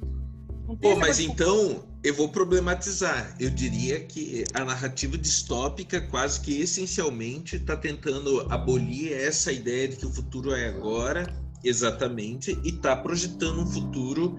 [0.76, 3.34] Pô, mas então eu vou problematizar.
[3.40, 9.96] Eu diria que a narrativa distópica quase que essencialmente está tentando abolir essa ideia de
[9.96, 11.26] que o futuro é agora,
[11.64, 14.38] exatamente, e está projetando um futuro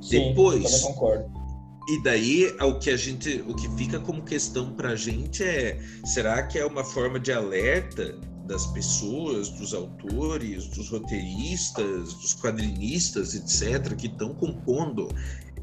[0.00, 0.62] Sim, Depois.
[0.62, 1.46] também concordo.
[1.88, 5.78] E daí o que a gente, o que fica como questão para a gente é,
[6.04, 13.34] será que é uma forma de alerta das pessoas, dos autores, dos roteiristas, dos quadrinistas,
[13.34, 15.08] etc, que estão compondo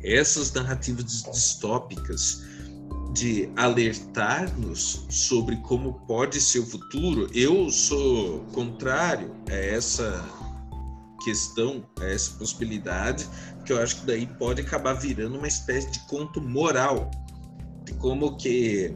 [0.04, 2.44] essas narrativas dis- distópicas
[3.14, 7.30] de alertar-nos sobre como pode ser o futuro?
[7.34, 10.24] Eu sou contrário a essa
[11.24, 13.28] questão, a essa possibilidade,
[13.66, 17.10] que eu acho que daí pode acabar virando uma espécie de conto moral
[17.86, 18.96] de como que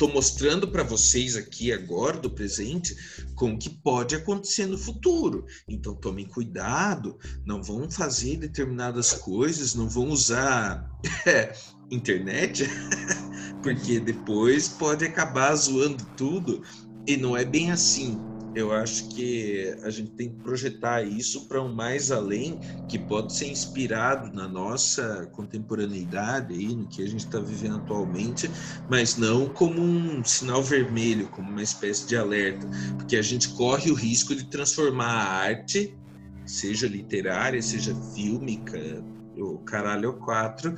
[0.00, 2.96] tô mostrando para vocês aqui agora do presente
[3.34, 5.44] como que pode acontecer no futuro.
[5.68, 10.90] Então tomem cuidado, não vão fazer determinadas coisas, não vão usar
[11.92, 12.64] internet,
[13.60, 16.62] porque depois pode acabar zoando tudo
[17.06, 18.29] e não é bem assim.
[18.54, 22.58] Eu acho que a gente tem que projetar isso para um mais além
[22.88, 28.50] que pode ser inspirado na nossa contemporaneidade aí, no que a gente está vivendo atualmente,
[28.88, 33.90] mas não como um sinal vermelho, como uma espécie de alerta, porque a gente corre
[33.90, 35.96] o risco de transformar a arte,
[36.44, 39.04] seja literária, seja fílmica,
[39.36, 40.74] o caralho é quatro,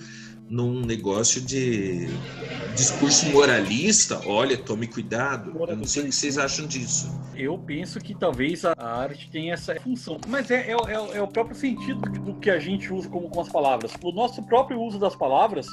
[0.52, 2.08] num negócio de
[2.76, 4.20] discurso moralista.
[4.26, 5.50] Olha, tome cuidado.
[5.66, 7.10] Eu não sei o que vocês acham disso.
[7.34, 10.20] Eu penso que talvez a arte tenha essa função.
[10.28, 13.40] Mas é, é, é- é o próprio sentido do que a gente usa como, com
[13.40, 13.92] as palavras.
[14.04, 15.66] O nosso próprio uso das palavras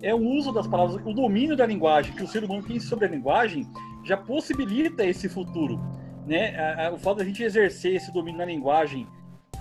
[0.00, 3.06] é o uso das palavras, o domínio da linguagem, que o ser humano tem sobre
[3.06, 3.68] a linguagem,
[4.04, 5.80] já possibilita esse futuro.
[6.28, 6.54] Né?
[6.92, 9.04] O fato da gente exercer esse domínio na linguagem,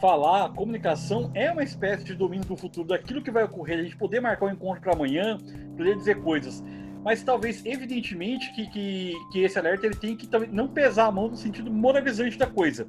[0.02, 3.96] falar, comunicação, é uma espécie de domínio do futuro, daquilo que vai ocorrer, a gente
[3.96, 5.38] poder marcar um encontro para amanhã,
[5.78, 6.64] poder dizer coisas.
[7.04, 11.30] mas talvez, evidentemente, que, que, que esse alerta ele tem que não pesar a mão
[11.30, 12.86] no sentido moralizante da coisa,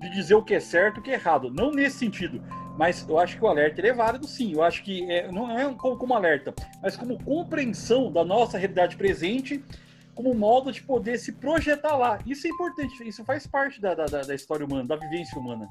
[0.00, 1.50] de dizer o que é certo e o que é errado.
[1.50, 2.42] Não nesse sentido,
[2.76, 4.52] mas eu acho que o alerta é válido sim.
[4.52, 6.52] Eu acho que é, não é como, como alerta,
[6.82, 9.64] mas como compreensão da nossa realidade presente,
[10.14, 12.18] como modo de poder se projetar lá.
[12.26, 15.68] Isso é importante, isso faz parte da, da, da história humana, da vivência humana.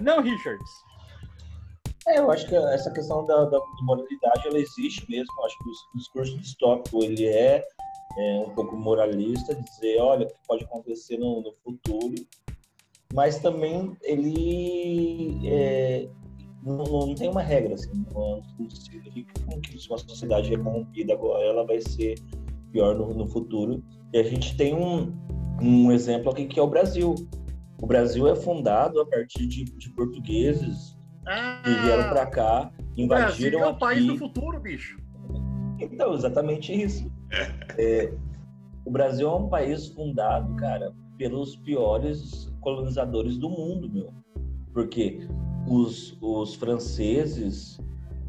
[0.00, 0.70] Não, Richards?
[2.06, 5.32] É, eu acho que essa questão da, da moralidade ela existe mesmo.
[5.38, 7.64] Eu acho que o discurso distópico ele é,
[8.18, 12.14] é, um pouco moralista, dizer, olha, o que pode acontecer no, no futuro,
[13.14, 16.08] mas também ele é,
[16.62, 18.04] não, não, tem uma regra, assim,
[18.68, 22.16] significa que se uma sociedade é corrompida agora, ela vai ser
[22.72, 23.82] pior no, no futuro.
[24.12, 25.12] E a gente tem um,
[25.60, 27.14] um exemplo aqui que é o Brasil.
[27.80, 33.60] O Brasil é fundado a partir de, de portugueses ah, que vieram para cá, invadiram.
[33.60, 34.98] é o país do futuro, bicho.
[35.80, 37.10] Então, exatamente isso.
[37.76, 38.14] É,
[38.84, 44.12] o Brasil é um país fundado, cara, pelos piores colonizadores do mundo, meu.
[44.72, 45.26] Porque
[45.66, 47.80] os, os franceses,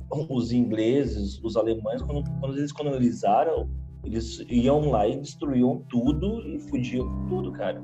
[0.09, 3.69] os ingleses, os alemães, quando, quando eles colonizaram,
[4.03, 7.81] eles iam lá e destruíam tudo e fugiam tudo, cara.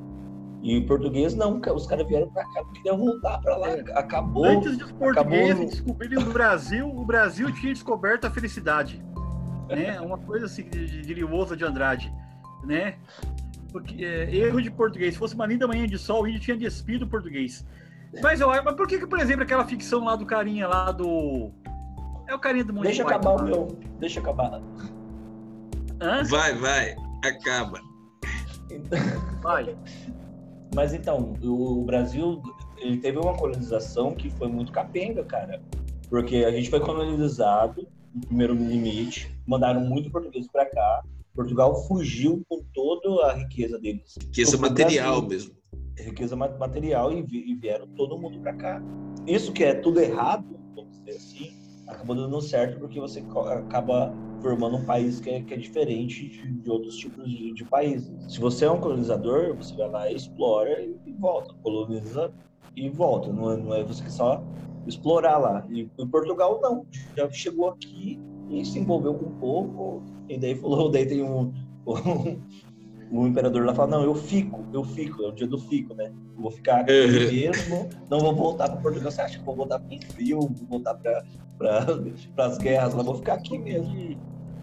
[0.61, 3.79] E o português não, os caras vieram para cá, não queriam voltar para lá, é.
[3.95, 4.45] acabou.
[4.45, 5.69] Antes dos portugueses acabou...
[5.69, 9.03] descobrirem o Brasil, o Brasil tinha descoberto a felicidade.
[9.67, 9.99] Né?
[10.01, 12.13] Uma coisa assim, de, de Liosa de Andrade,
[12.63, 12.95] né?
[13.71, 15.13] Porque, é, erro de português.
[15.13, 17.65] Se fosse uma linda manhã de sol, o índio tinha despido o português.
[18.21, 21.51] Mas, eu, mas por que, que, por exemplo, aquela ficção lá do carinha lá do.
[22.27, 23.67] É o carinha do Monty Deixa White, acabar o meu.
[23.99, 24.61] Deixa acabar.
[26.01, 26.23] Hã?
[26.25, 26.95] Vai, vai.
[27.23, 27.79] Acaba.
[29.41, 29.77] Vai.
[30.73, 32.41] Mas então, o Brasil
[32.77, 35.61] ele teve uma colonização que foi muito capenga, cara.
[36.09, 41.03] Porque a gente foi colonizado no primeiro limite, mandaram muito português para cá.
[41.33, 44.17] Portugal fugiu com toda a riqueza deles.
[44.21, 45.55] Riqueza material mesmo.
[45.97, 48.81] Riqueza material e, vieram todo mundo para cá.
[49.25, 51.60] Isso que é tudo errado, vamos dizer assim,
[51.91, 56.51] acabou dando certo porque você acaba formando um país que é, que é diferente de,
[56.51, 58.11] de, outros tipos de, de, países.
[58.27, 62.33] Se você é um colonizador, você vai lá, explora e, e volta, coloniza
[62.75, 63.31] e volta.
[63.31, 64.43] Não é, não é você que só
[64.87, 65.65] explorar lá.
[65.69, 70.55] E em Portugal não, já chegou aqui e se envolveu com o povo e daí
[70.55, 71.53] falou, daí tem um,
[71.85, 72.41] um
[73.11, 76.11] o imperador lá fala, não, eu fico, eu fico, é o dia do fico, né?
[76.35, 77.31] Eu vou ficar aqui uhum.
[77.31, 79.11] mesmo, não vou voltar para Portugal.
[79.11, 81.23] Você acha que vou voltar para o frio, vou voltar para
[81.57, 84.17] pra, as guerras lá, vou ficar aqui mesmo.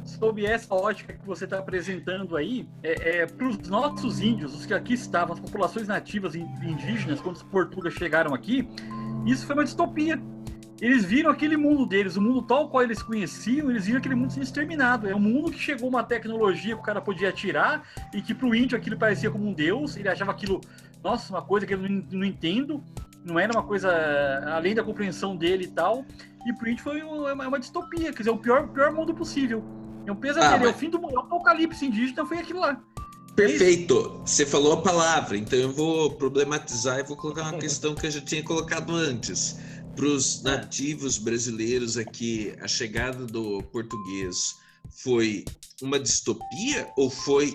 [0.04, 4.64] Sob essa lógica que você está apresentando aí, é, é para os nossos índios, os
[4.64, 8.66] que aqui estavam, as populações nativas indígenas, quando os portugueses chegaram aqui,
[9.26, 10.18] isso foi uma distopia
[10.80, 14.32] eles viram aquele mundo deles, o mundo tal qual eles conheciam, eles viram aquele mundo
[14.32, 15.08] sendo exterminado.
[15.08, 17.82] É um mundo que chegou uma tecnologia que o cara podia atirar
[18.14, 20.60] e que pro índio aquilo parecia como um deus, ele achava aquilo,
[21.02, 22.82] nossa, uma coisa que eu não, não entendo,
[23.24, 23.90] não era uma coisa
[24.54, 26.04] além da compreensão dele e tal.
[26.46, 29.64] E pro índio foi uma, é uma distopia, quer dizer, o pior, pior mundo possível.
[30.06, 30.68] É um pesadelo, ah, mas...
[30.68, 32.80] é o fim do mundo, é o apocalipse indígena foi aquilo lá.
[33.34, 34.20] Perfeito.
[34.24, 38.10] Você falou a palavra, então eu vou problematizar e vou colocar uma questão que eu
[38.10, 39.58] já tinha colocado antes
[39.98, 44.54] para os nativos brasileiros aqui, a chegada do português
[45.02, 45.44] foi
[45.82, 47.52] uma distopia ou foi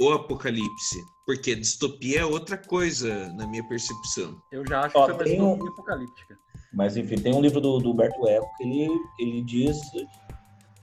[0.00, 0.96] o apocalipse?
[1.26, 4.40] Porque distopia é outra coisa, na minha percepção.
[4.50, 5.68] Eu já acho Ó, que foi uma distopia um...
[5.68, 6.38] apocalíptica.
[6.72, 9.78] Mas, enfim, tem um livro do, do Humberto Eco que ele, ele diz,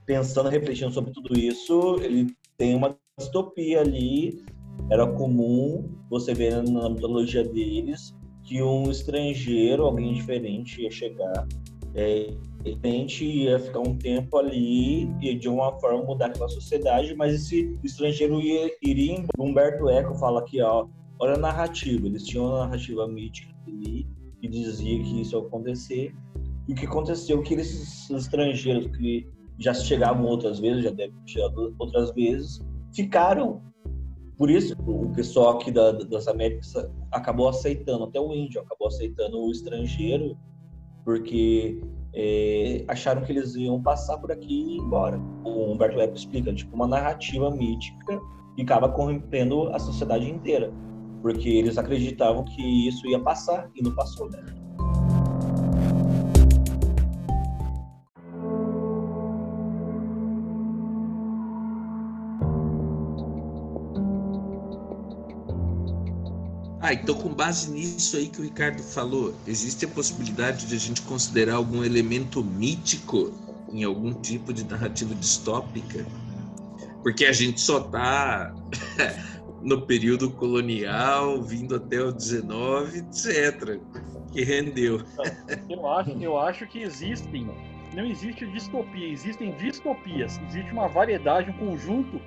[0.04, 4.44] pensando, refletindo sobre tudo isso, ele tem uma distopia ali.
[4.88, 8.14] Era comum você ver na mitologia deles
[8.46, 11.46] que um estrangeiro, alguém diferente, ia chegar,
[11.94, 12.32] é,
[12.64, 17.78] repente ia ficar um tempo ali e de uma forma mudar aquela sociedade, mas esse
[17.82, 19.28] estrangeiro ia, iria embora.
[19.38, 20.86] Humberto Eco fala aqui, ó,
[21.18, 24.06] olha a narrativa, eles tinham uma narrativa mítica ali
[24.40, 26.14] que dizia que isso ia acontecer.
[26.68, 29.26] E o que aconteceu é que esses estrangeiros que
[29.58, 32.60] já chegavam outras vezes, já devem ter chegado outras vezes,
[32.94, 33.62] ficaram
[34.38, 36.74] por isso, o pessoal aqui da, das Américas
[37.10, 40.36] acabou aceitando, até o índio acabou aceitando o estrangeiro,
[41.04, 41.80] porque
[42.14, 45.18] é, acharam que eles iam passar por aqui e ir embora.
[45.44, 48.20] O Humberto Eco explica, tipo, uma narrativa mítica
[48.54, 50.72] que acaba corrompendo a sociedade inteira,
[51.22, 54.44] porque eles acreditavam que isso ia passar e não passou, né?
[66.86, 70.78] Ah, então com base nisso aí que o Ricardo falou, existe a possibilidade de a
[70.78, 73.34] gente considerar algum elemento mítico
[73.72, 76.06] em algum tipo de narrativa distópica?
[77.02, 78.54] Porque a gente só tá
[79.60, 83.80] no período colonial, vindo até o 19, etc.
[84.30, 85.02] Que rendeu.
[85.68, 87.50] Eu acho, eu acho que existem,
[87.96, 90.40] não existe distopia, existem distopias.
[90.50, 92.20] Existe uma variedade, um conjunto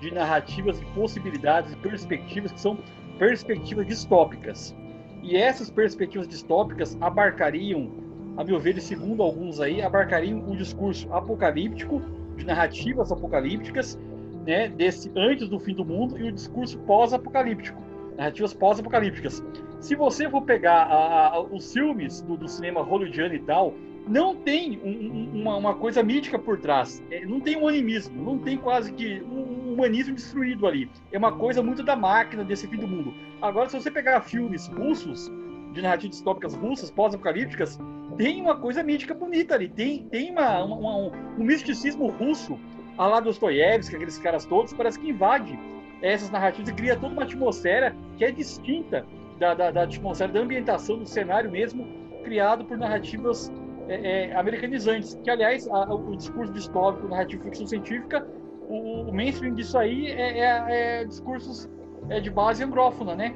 [0.00, 2.78] de narrativas, de possibilidades e perspectivas que são
[3.18, 4.74] perspectivas distópicas.
[5.22, 7.90] E essas perspectivas distópicas abarcariam,
[8.36, 12.02] a meu ver, e segundo alguns aí, abarcariam um discurso apocalíptico,
[12.36, 13.98] de narrativas apocalípticas,
[14.46, 17.82] né, desse antes do fim do mundo, e o discurso pós-apocalíptico,
[18.16, 19.42] narrativas pós-apocalípticas.
[19.80, 23.74] Se você for pegar a, a, os filmes do, do, cinema hollywoodiano e tal,
[24.06, 28.22] não tem um, um, uma, uma, coisa mítica por trás, é, não tem um animismo,
[28.22, 30.88] não tem quase que um humanismo destruído ali.
[31.10, 33.12] É uma coisa muito da máquina desse fim do mundo.
[33.42, 35.30] Agora, se você pegar filmes russos,
[35.72, 37.78] de narrativas distópicas russas, pós-apocalípticas,
[38.16, 42.58] tem uma coisa mítica bonita ali, tem, tem uma, uma, um, um misticismo russo,
[42.96, 45.58] a lá Dostoiévski, aqueles caras todos, parece que invade
[46.00, 49.04] essas narrativas e cria toda uma atmosfera que é distinta
[49.38, 51.86] da, da, da atmosfera, da ambientação, do cenário mesmo,
[52.24, 53.52] criado por narrativas
[53.88, 55.18] é, é, americanizantes.
[55.22, 58.26] Que, aliás, a, o discurso distópico, narrativo ficção científica,
[58.68, 61.68] o, o mainstream disso aí é, é, é discursos
[62.08, 63.34] é de base anglófona, né?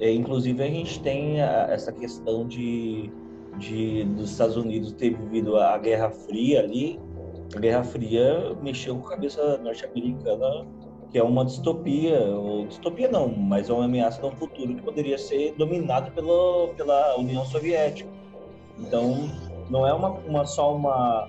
[0.00, 3.10] Inclusive, a gente tem a, essa questão de,
[3.56, 7.00] de dos Estados Unidos ter vivido a Guerra Fria ali.
[7.54, 10.66] A Guerra Fria mexeu com a cabeça norte-americana,
[11.10, 14.82] que é uma distopia, ou distopia não, mas é uma ameaça de um futuro que
[14.82, 18.08] poderia ser dominado pela, pela União Soviética.
[18.78, 19.28] Então,
[19.70, 21.28] não é uma, uma só uma,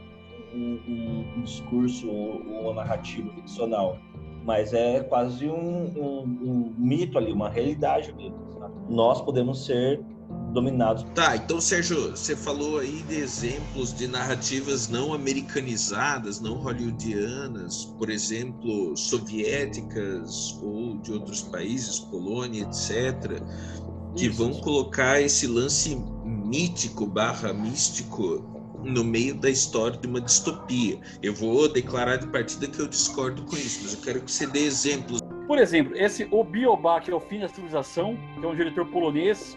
[0.53, 3.97] um, um, discurso ou uma narrativa ficcional,
[4.45, 8.37] mas é quase um, um, um mito ali, uma realidade mesmo.
[8.57, 8.73] Sabe?
[8.89, 10.01] Nós podemos ser
[10.53, 11.03] dominados.
[11.13, 18.09] Tá, então Sérgio, você falou aí de exemplos de narrativas não americanizadas, não hollywoodianas, por
[18.09, 23.41] exemplo, soviéticas ou de outros países, Polônia, etc.,
[24.15, 24.37] que Isso.
[24.37, 25.95] vão colocar esse lance
[26.49, 28.43] mítico barra místico
[28.83, 30.99] no meio da história de uma distopia.
[31.21, 34.47] Eu vou declarar de partida que eu discordo com isso, mas eu quero que você
[34.47, 35.21] dê exemplos.
[35.45, 38.85] Por exemplo, esse O Biobá, que é o fim da civilização, que é um diretor
[38.87, 39.55] polonês,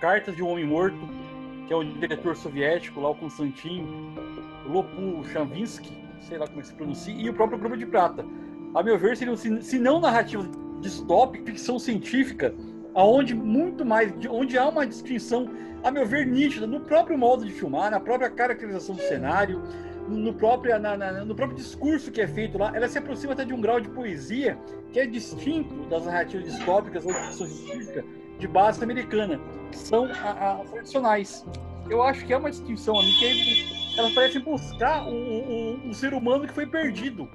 [0.00, 1.08] Cartas de um Homem Morto,
[1.66, 3.86] que é um diretor soviético, lá o Konstantin,
[4.66, 8.26] Lopu Chavinsky, sei lá como é que se pronuncia, e o próprio Grupo de Prata.
[8.74, 10.46] A meu ver, seriam, se não narrativa
[10.80, 12.54] distópica, ficção científica,
[12.94, 15.48] aonde muito mais, onde há uma distinção
[15.82, 19.62] a meu ver, nítida no próprio modo de filmar, na própria caracterização do cenário,
[20.08, 22.72] no próprio, na, na, no próprio discurso que é feito lá.
[22.74, 24.58] Ela se aproxima até de um grau de poesia
[24.92, 28.04] que é distinto das narrativas distópicas ou de ficção científica
[28.38, 29.40] de base americana,
[29.70, 31.44] que são a, a, tradicionais.
[31.88, 36.46] Eu acho que é uma distinção ali que elas parecem buscar o, o, ser humano
[36.46, 37.28] que foi perdido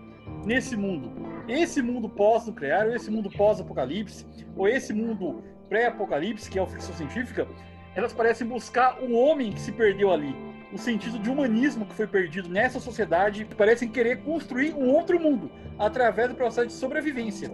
[0.46, 1.12] nesse mundo.
[1.48, 4.26] Esse mundo pós-nuclear, ou esse mundo pós-apocalipse,
[4.56, 7.48] ou esse mundo pré-apocalipse, que é a ficção científica,
[7.96, 10.36] elas parecem buscar o homem que se perdeu ali,
[10.72, 15.50] o sentido de humanismo que foi perdido nessa sociedade, parecem querer construir um outro mundo
[15.80, 17.52] através do processo de sobrevivência.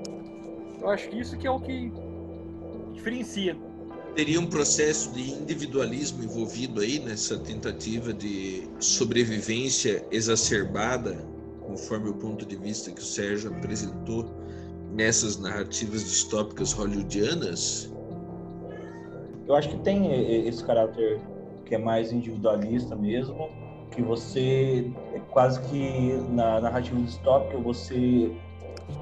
[0.82, 1.91] Eu acho que isso que é o que
[2.94, 3.56] diferencia.
[4.16, 11.26] Teria um processo de individualismo envolvido aí nessa tentativa de sobrevivência exacerbada,
[11.74, 14.26] conforme o ponto de vista que o Sérgio apresentou
[14.91, 17.91] nessas narrativas distópicas hollywoodianas?
[19.47, 21.19] Eu acho que tem esse caráter
[21.65, 23.49] que é mais individualista mesmo,
[23.89, 28.32] que você é quase que na narrativa distópica você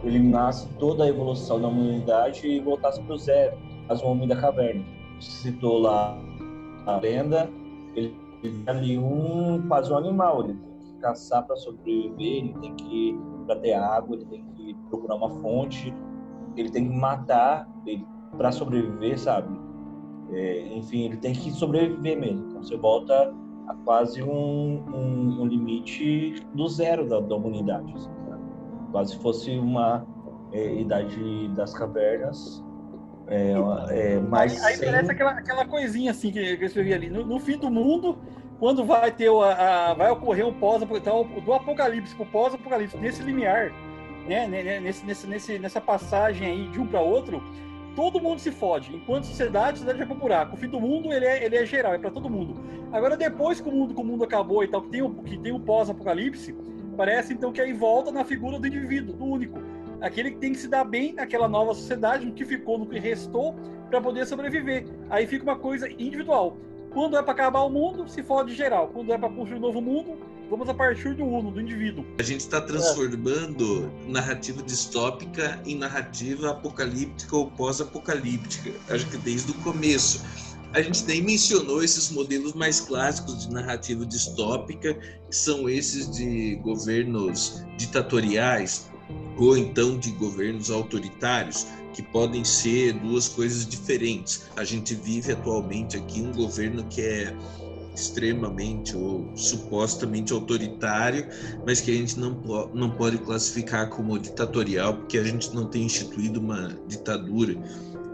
[0.03, 3.57] eliminasse toda a evolução da humanidade e voltasse para o zero,
[3.89, 4.83] as o homem da caverna.
[5.19, 6.17] Você citou lá
[6.85, 7.49] a lenda,
[7.95, 8.15] ele,
[8.65, 10.70] ali um quase um animal, ele
[11.01, 15.93] caçar para sobreviver, ele tem que para ter água, ele tem que procurar uma fonte,
[16.55, 17.67] ele tem que matar
[18.37, 19.59] para sobreviver, sabe?
[20.31, 22.47] É, enfim, ele tem que sobreviver mesmo.
[22.49, 23.33] Então você volta
[23.67, 27.93] a quase um, um, um limite do zero da, da humanidade.
[27.93, 28.09] Assim,
[28.91, 30.05] quase fosse uma
[30.51, 32.63] é, idade das cavernas.
[33.27, 33.53] É,
[33.89, 34.91] é, mas aí, aí sem...
[34.91, 37.09] parece aquela, aquela coisinha assim que, eu escrevi ali.
[37.09, 38.17] No, no, fim do mundo,
[38.61, 42.95] quando vai ter o, a, vai ocorrer um pós então, do apocalipse para o pós-apocalipse,
[42.95, 43.73] nesse limiar,
[44.27, 44.47] né,
[44.79, 47.41] nesse, nesse, nesse, nessa passagem aí de um para outro,
[47.95, 48.95] todo mundo se fode.
[48.95, 50.53] Enquanto sociedade, a sociedade vai pro buraco.
[50.53, 52.53] O fim do mundo, ele é, ele é geral, é para todo mundo.
[52.91, 55.39] Agora, depois que o mundo, que o mundo acabou e tal, que tem o, que
[55.39, 56.55] tem o pós-apocalipse,
[56.95, 59.59] parece então que aí volta na figura do indivíduo, do único.
[59.99, 62.99] Aquele que tem que se dar bem naquela nova sociedade, no que ficou, no que
[62.99, 63.55] restou,
[63.89, 64.85] para poder sobreviver.
[65.09, 66.57] Aí fica uma coisa individual.
[66.93, 68.89] Quando é para acabar o mundo, se fode geral.
[68.89, 70.17] Quando é para construir um novo mundo,
[70.49, 72.05] vamos a partir do uno, do indivíduo.
[72.19, 78.71] A gente está transformando narrativa distópica em narrativa apocalíptica ou pós-apocalíptica.
[78.93, 80.21] Acho que desde o começo.
[80.73, 86.55] A gente nem mencionou esses modelos mais clássicos de narrativa distópica, que são esses de
[86.63, 88.90] governos ditatoriais
[89.37, 94.43] ou então de governos autoritários, que podem ser duas coisas diferentes.
[94.55, 97.35] A gente vive atualmente aqui um governo que é
[97.93, 101.27] extremamente ou supostamente autoritário,
[101.65, 102.39] mas que a gente não,
[102.73, 107.55] não pode classificar como ditatorial, porque a gente não tem instituído uma ditadura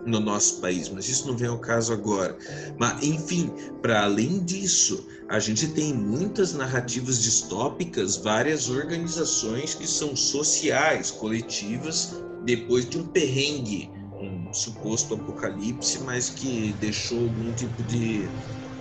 [0.08, 2.38] no nosso país, mas isso não vem ao caso agora.
[2.80, 3.52] Mas, enfim,
[3.82, 12.16] para além disso, a gente tem muitas narrativas distópicas, várias organizações que são sociais, coletivas,
[12.46, 18.30] depois de um perrengue, um suposto apocalipse, mas que deixou algum tipo de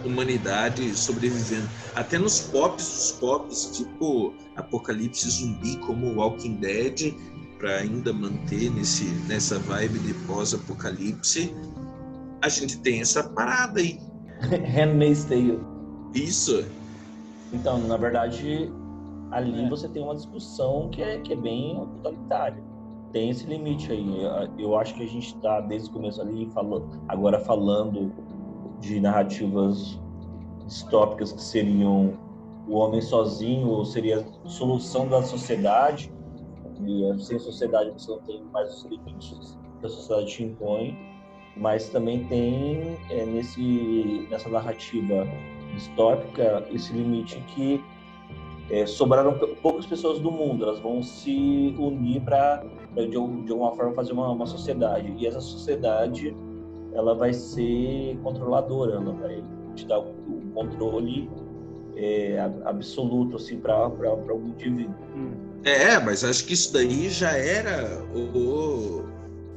[0.04, 1.68] humanidade sobrevivendo.
[1.94, 7.14] Até nos pops dos pops, tipo Apocalipse Zumbi, como Walking Dead,
[7.66, 11.52] para ainda manter nesse, nessa vibe de pós-apocalipse,
[12.40, 13.98] a gente tem essa parada aí.
[14.72, 15.58] Handmaid's Tale.
[16.14, 16.64] Isso.
[17.52, 18.70] Então, na verdade,
[19.32, 19.68] ali é.
[19.68, 22.62] você tem uma discussão que é, que é bem totalitária.
[23.12, 24.22] Tem esse limite aí.
[24.56, 28.12] Eu acho que a gente está desde o começo ali falando, agora falando
[28.78, 29.98] de narrativas
[30.66, 32.14] distópicas que seriam
[32.68, 36.12] o homem sozinho, ou seria a solução da sociedade,
[36.84, 40.96] e sem sociedade você não tem mais os limites que a sociedade te impõe,
[41.56, 45.26] mas também tem é, nesse, nessa narrativa
[45.74, 47.82] distópica esse limite que
[48.70, 52.64] é, sobraram poucas pessoas do mundo, elas vão se unir para
[52.94, 56.36] de, de alguma forma fazer uma, uma sociedade, e essa sociedade
[56.92, 60.14] ela vai ser controladora, ela vai te dar o
[60.54, 61.30] controle
[61.94, 64.94] é, absoluto assim para algum indivíduo.
[65.14, 65.45] Hum.
[65.64, 69.04] É, mas acho que isso daí já era o,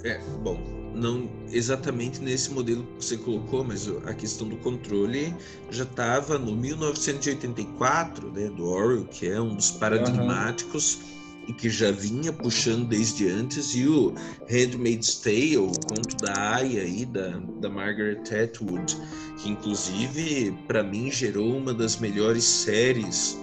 [0.03, 0.59] é, bom,
[0.95, 5.35] não exatamente nesse modelo que você colocou, mas a questão do controle
[5.69, 10.95] já estava no 1984, né, do Orwell, que é um dos paradigmáticos.
[10.95, 11.19] Uhum
[11.49, 14.13] e que já vinha puxando desde antes, e o
[14.47, 18.95] Handmaid's Tale, o conto da Aya aí, da, da Margaret Atwood,
[19.41, 23.39] que inclusive para mim gerou uma das melhores séries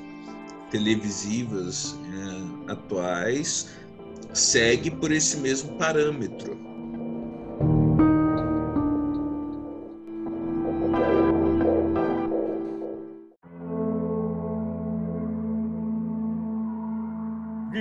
[0.71, 3.71] televisivas é, atuais,
[4.33, 6.67] segue por esse mesmo parâmetro.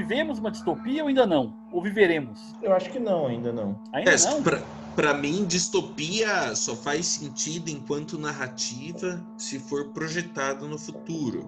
[0.05, 1.53] vivemos uma distopia ou ainda não?
[1.71, 2.39] Ou viveremos?
[2.61, 3.81] Eu acho que não, ainda não.
[3.91, 4.43] Ainda é, não?
[4.43, 4.61] Pra,
[4.95, 11.43] pra mim, distopia só faz sentido enquanto narrativa se for projetado no futuro.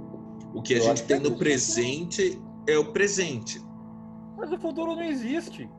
[0.54, 3.62] O que a Eu gente tem no presente é o presente.
[4.38, 5.70] Mas o futuro não existe.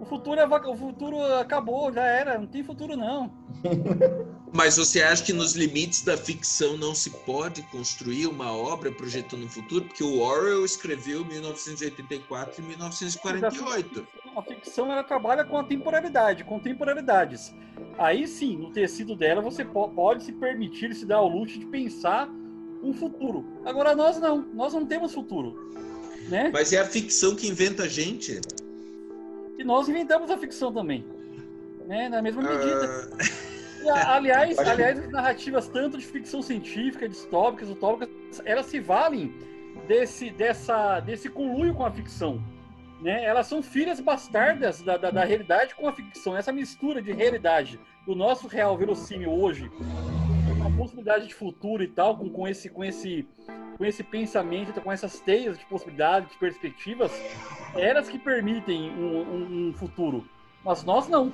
[0.00, 3.32] O futuro, é, o futuro acabou, já era, não tem futuro não.
[4.52, 9.44] Mas você acha que nos limites da ficção não se pode construir uma obra projetando
[9.44, 9.84] o futuro?
[9.86, 14.06] Porque o Orwell escreveu 1984 e 1948.
[14.36, 17.54] A ficção ela trabalha com a temporalidade, com temporalidades.
[17.96, 22.28] Aí sim, no tecido dela você pode se permitir, se dar ao luxo de pensar
[22.82, 23.44] um futuro.
[23.64, 25.70] Agora nós não, nós não temos futuro.
[26.28, 26.50] Né?
[26.52, 28.40] Mas é a ficção que inventa a gente.
[29.58, 31.04] E nós inventamos a ficção também.
[31.86, 32.08] Né?
[32.08, 33.10] Na mesma medida.
[33.82, 33.90] Uh...
[33.90, 38.08] aliás, aliás, as narrativas tanto de ficção científica, distópicas, utópicas,
[38.44, 39.34] elas se valem
[39.86, 42.42] desse, dessa, desse conluio com a ficção.
[43.00, 43.22] Né?
[43.24, 46.36] Elas são filhas bastardas da, da, da realidade com a ficção.
[46.36, 51.88] Essa mistura de realidade do nosso real verossímil hoje, com a possibilidade de futuro e
[51.88, 53.26] tal, com, com, esse, com, esse,
[53.76, 57.10] com esse pensamento, com essas teias de possibilidades, de perspectivas,
[57.74, 60.24] elas que permitem um, um, um futuro,
[60.64, 61.32] mas nós não.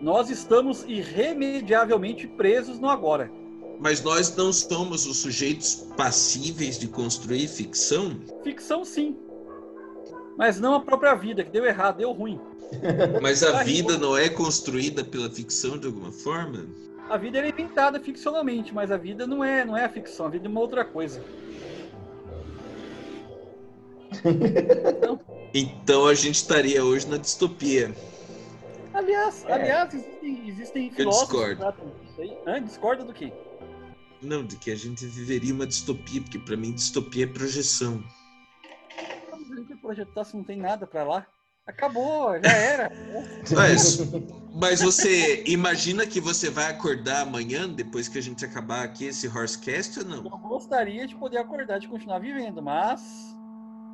[0.00, 3.30] Nós estamos irremediavelmente presos no agora.
[3.78, 8.18] Mas nós não somos os sujeitos passíveis de construir ficção?
[8.42, 9.16] Ficção, sim.
[10.36, 12.40] Mas não a própria vida, que deu errado, deu ruim.
[13.22, 16.66] Mas a vida não é construída pela ficção de alguma forma?
[17.08, 20.28] A vida é inventada ficcionalmente, mas a vida não é, não é a ficção, a
[20.28, 21.22] vida é uma outra coisa.
[25.54, 27.94] então a gente estaria hoje na distopia.
[28.92, 29.52] Aliás, é.
[29.52, 32.64] aliás existem, existem filósofos discordo.
[32.64, 33.32] Discorda do quê?
[34.22, 38.02] Não, de que a gente viveria uma distopia, porque para mim distopia é projeção.
[39.30, 41.26] Não tem que projetar se não tem nada para lá.
[41.66, 42.92] Acabou, já era.
[43.50, 43.98] Mas,
[44.54, 49.26] mas você imagina que você vai acordar amanhã, depois que a gente acabar aqui esse
[49.26, 50.24] Horsecast ou não?
[50.24, 53.02] Eu gostaria de poder acordar, de continuar vivendo, mas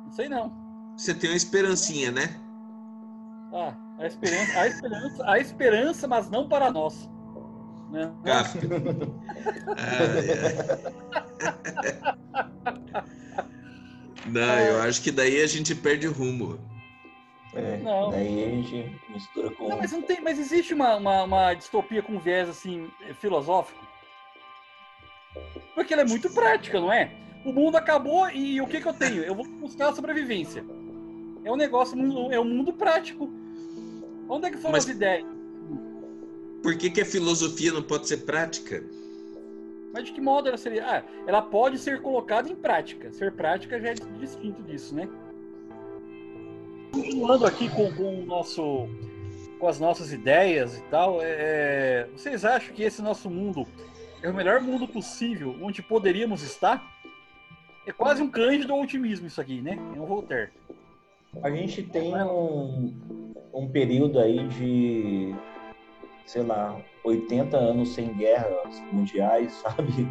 [0.05, 0.53] não sei não.
[0.95, 2.39] Você tem uma esperancinha, né?
[3.51, 7.09] Ah, a esperança, a esperança, a esperança, mas não para nós.
[7.91, 8.11] Né?
[8.23, 8.67] Kafka.
[9.77, 10.03] Ah,
[14.25, 14.29] é.
[14.29, 16.59] Não, eu acho que daí a gente perde o rumo.
[17.55, 18.09] É, Não.
[18.09, 19.69] Daí a gente mistura com.
[19.69, 22.89] Não, mas não tem, mas existe uma, uma, uma distopia com viés assim
[23.19, 23.85] filosófico?
[25.75, 27.11] Porque ela é muito prática, não é?
[27.45, 29.23] O mundo acabou e o que, que eu tenho?
[29.23, 30.63] Eu vou buscar a sobrevivência.
[31.43, 31.97] É um negócio,
[32.31, 33.29] é um mundo prático.
[34.29, 35.27] Onde é que foram Mas- as ideias?
[36.61, 38.81] Por que, que a filosofia não pode ser prática?
[39.93, 40.85] Mas de que modo ela seria?
[40.89, 43.11] Ah, ela pode ser colocada em prática.
[43.11, 45.09] Ser prática já é distinto disso, né?
[46.93, 48.87] Continuando aqui com, com o nosso,
[49.59, 53.65] com as nossas ideias e tal, é, vocês acham que esse nosso mundo
[54.21, 56.83] é o melhor mundo possível onde poderíamos estar?
[57.87, 59.79] É quase um cândido otimismo isso aqui, né?
[59.95, 60.51] É um Voltaire.
[61.41, 62.93] A gente tem um,
[63.51, 65.33] um período aí de,
[66.27, 70.07] sei lá, 80 anos sem guerras mundiais, sabe?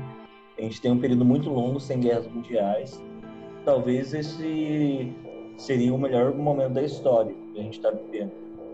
[0.58, 3.00] A gente tem um período muito longo sem guerras mundiais.
[3.64, 5.12] Talvez esse
[5.56, 8.32] seria o melhor momento da história que a gente está vivendo.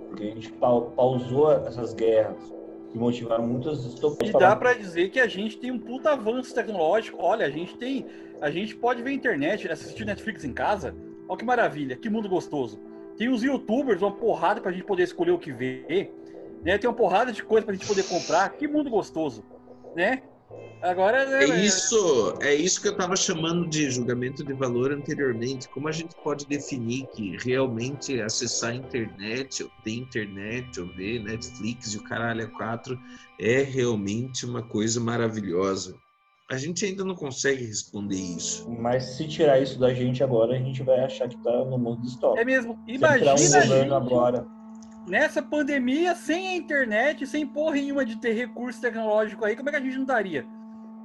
[0.09, 2.55] Porque a gente pau- pausou essas guerras
[2.91, 4.31] que motivaram muitas distopias.
[4.31, 7.19] E dá pra dizer que a gente tem um puta avanço tecnológico.
[7.21, 8.07] Olha, a gente tem.
[8.41, 10.95] A gente pode ver internet, assistir Netflix em casa.
[11.29, 12.81] Olha que maravilha, que mundo gostoso.
[13.19, 16.15] Tem os youtubers, uma porrada pra gente poder escolher o que ver.
[16.65, 16.79] Né?
[16.79, 18.49] Tem uma porrada de coisa pra gente poder comprar.
[18.51, 19.45] Que mundo gostoso.
[19.95, 20.23] Né?
[20.81, 21.23] Agora.
[21.43, 25.69] É isso, é isso que eu estava chamando de julgamento de valor anteriormente.
[25.69, 31.23] Como a gente pode definir que realmente acessar a internet, ou ter internet, ou ver
[31.23, 32.99] Netflix e o caralho a quatro
[33.41, 35.97] é realmente uma coisa maravilhosa?
[36.51, 38.71] A gente ainda não consegue responder isso.
[38.71, 42.01] Mas se tirar isso da gente agora, a gente vai achar que tá no mundo
[42.03, 42.41] distópico.
[42.41, 42.79] É mesmo.
[42.87, 44.58] Se entrar Imagina um governo gente agora.
[45.09, 49.73] Nessa pandemia, sem a internet, sem porra nenhuma de ter recurso tecnológico aí, como é
[49.73, 50.47] que a gente não daria?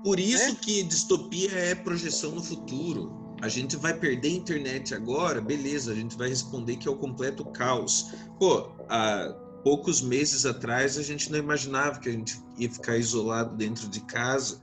[0.04, 0.56] Por isso É?
[0.56, 3.22] que distopia é projeção no futuro.
[3.41, 6.95] A gente vai perder a internet agora, beleza, a gente vai responder que é o
[6.95, 8.14] completo caos.
[8.39, 9.34] Pô, há
[9.64, 14.01] poucos meses atrás a gente não imaginava que a gente ia ficar isolado dentro de
[14.01, 14.62] casa.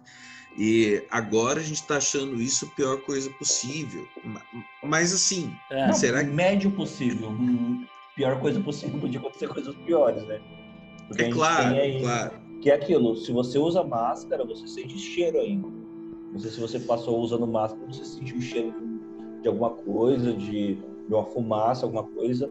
[0.59, 4.05] E agora a gente está achando isso a pior coisa possível.
[4.25, 4.43] Ma-
[4.83, 5.93] Mas assim, É.
[5.93, 7.31] Será que- médio possível.
[7.31, 7.87] Hum,
[8.21, 10.41] Pior coisa possível, podia acontecer coisas piores, né?
[11.09, 12.33] Porque é claro, aí- claro.
[12.61, 15.67] Que é aquilo, se você usa máscara, você sente cheiro ainda.
[16.31, 18.75] Não sei se você passou usando máscara, você sentiu o cheiro
[19.41, 22.51] de alguma coisa, de, de uma fumaça, alguma coisa.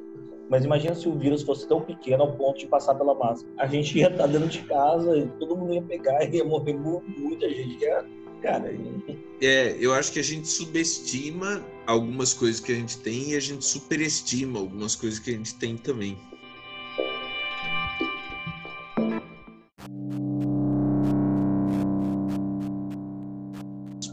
[0.50, 3.54] Mas imagina se o vírus fosse tão pequeno ao ponto de passar pela máscara.
[3.60, 6.74] A gente ia estar dentro de casa e todo mundo ia pegar e ia morrer
[6.74, 7.80] mu- muita gente.
[7.84, 8.04] Ia,
[8.42, 8.74] cara,
[9.40, 13.40] É, eu acho que a gente subestima algumas coisas que a gente tem e a
[13.40, 16.18] gente superestima algumas coisas que a gente tem também.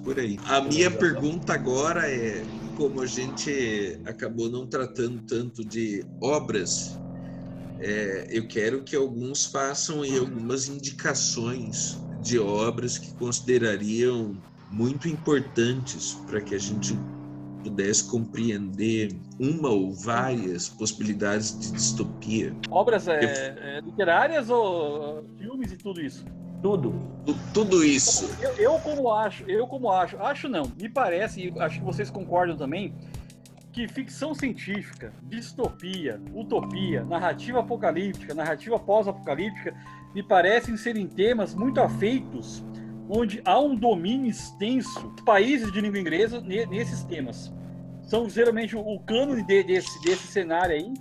[0.03, 0.39] Por aí.
[0.47, 2.43] A minha pergunta agora é:
[2.77, 6.99] como a gente acabou não tratando tanto de obras,
[7.81, 16.15] é, eu quero que alguns façam aí algumas indicações de obras que considerariam muito importantes
[16.27, 16.97] para que a gente
[17.71, 22.55] pudesse compreender uma ou várias possibilidades de distopia.
[22.71, 23.19] Obras é,
[23.59, 26.25] é, literárias ou filmes e tudo isso?
[26.63, 26.95] tudo.
[27.25, 28.29] Tu- Tudo isso.
[28.41, 32.09] Eu, eu como acho, eu como acho, acho não, me parece, e acho que vocês
[32.11, 32.95] concordam também,
[33.73, 39.75] que ficção científica, distopia, utopia, narrativa apocalíptica, narrativa pós-apocalíptica,
[40.15, 42.65] me parecem serem temas muito afeitos,
[43.09, 47.53] onde há um domínio extenso dos países de língua inglesa ne- nesses temas.
[48.03, 50.93] São geralmente o, cânone de- desse, desse cenário aí,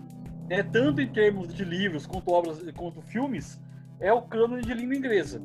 [0.49, 3.59] né, tanto em termos de livros quanto obras, quanto filmes,
[3.99, 5.41] é o cânone de língua inglesa.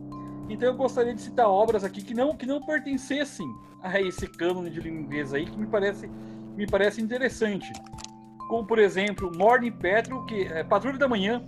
[0.49, 3.47] Então eu gostaria de citar obras aqui que não, que não pertencessem
[3.83, 6.11] a esse cânone de língua inglesa aí, que me parece,
[6.57, 7.73] me parece interessante.
[8.49, 11.43] Como, por exemplo, Morning Petro, que é Patrulha da Manhã,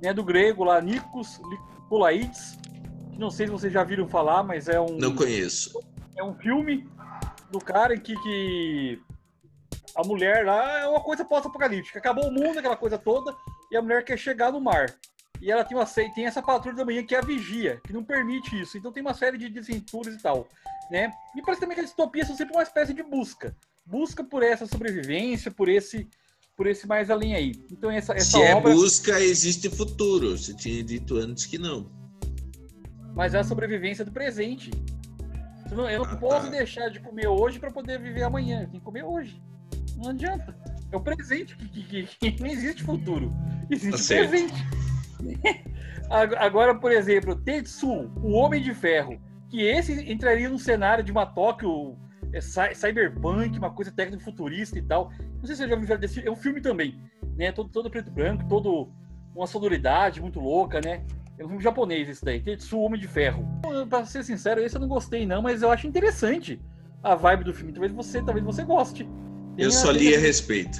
[0.00, 1.40] né, do grego lá, Nikos
[1.82, 2.56] Nikolaides,
[3.14, 5.80] que não sei se vocês já viram falar, mas é um, Não conheço.
[6.16, 6.86] é um filme
[7.50, 9.00] do cara em que, que
[9.96, 11.98] a mulher lá é uma coisa pós-apocalíptica.
[11.98, 13.34] Acabou o mundo, aquela coisa toda,
[13.70, 14.86] e a mulher quer chegar no mar.
[15.40, 18.04] E ela tem, uma, tem essa patrulha da manhã que é a vigia, que não
[18.04, 18.76] permite isso.
[18.76, 20.48] Então tem uma série de desventuras e tal.
[20.90, 21.12] Né?
[21.34, 23.56] Me parece também que as distopias são sempre uma espécie de busca.
[23.86, 26.08] Busca por essa sobrevivência, por esse
[26.56, 27.52] por esse mais além aí.
[27.70, 30.38] Então essa, essa Se é obra, busca, existe futuro.
[30.38, 31.90] Você tinha dito antes que não.
[33.14, 34.70] Mas é a sobrevivência do presente.
[35.70, 36.50] Eu não, eu não Ah, posso tá.
[36.52, 38.62] deixar de comer hoje para poder viver amanhã.
[38.62, 39.42] Eu tenho que comer hoje.
[39.96, 40.54] Não adianta.
[40.92, 43.32] É o presente que, que- que- que não existe futuro.
[43.70, 44.54] Existe Tá presente.
[46.10, 51.10] Ag- Agora, por exemplo, Tetsu, o Homem de Ferro, que esse entraria num cenário de
[51.10, 51.96] uma Tóquio
[52.32, 55.10] é, cy- cyberpunk, uma coisa técnico-futurista e tal.
[55.38, 57.00] Não sei se você já falar desse É um filme também,
[57.36, 57.52] né?
[57.52, 58.90] Todo, todo preto e branco, todo
[59.34, 61.04] uma sonoridade muito louca, né?
[61.38, 63.44] É um filme japonês esse daí, Tetsu, Homem de Ferro.
[63.88, 66.60] Pra ser sincero, esse eu não gostei não, mas eu acho interessante
[67.02, 67.72] a vibe do filme.
[67.72, 69.04] Talvez você, talvez você goste.
[69.56, 70.78] Tem Eu só li a- a respeito.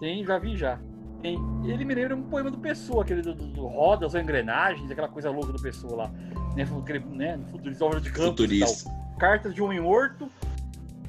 [0.00, 0.78] tem, já vi já.
[1.22, 1.38] Tem.
[1.64, 5.08] Ele me lembra um poema do Pessoa, aquele do, do, do rodas ou engrenagens, aquela
[5.08, 6.08] coisa louca do Pessoa lá.
[6.54, 6.64] Né,
[7.12, 8.90] né, futurista, obra de campo Futurista.
[9.18, 10.28] Cartas de Homem Morto.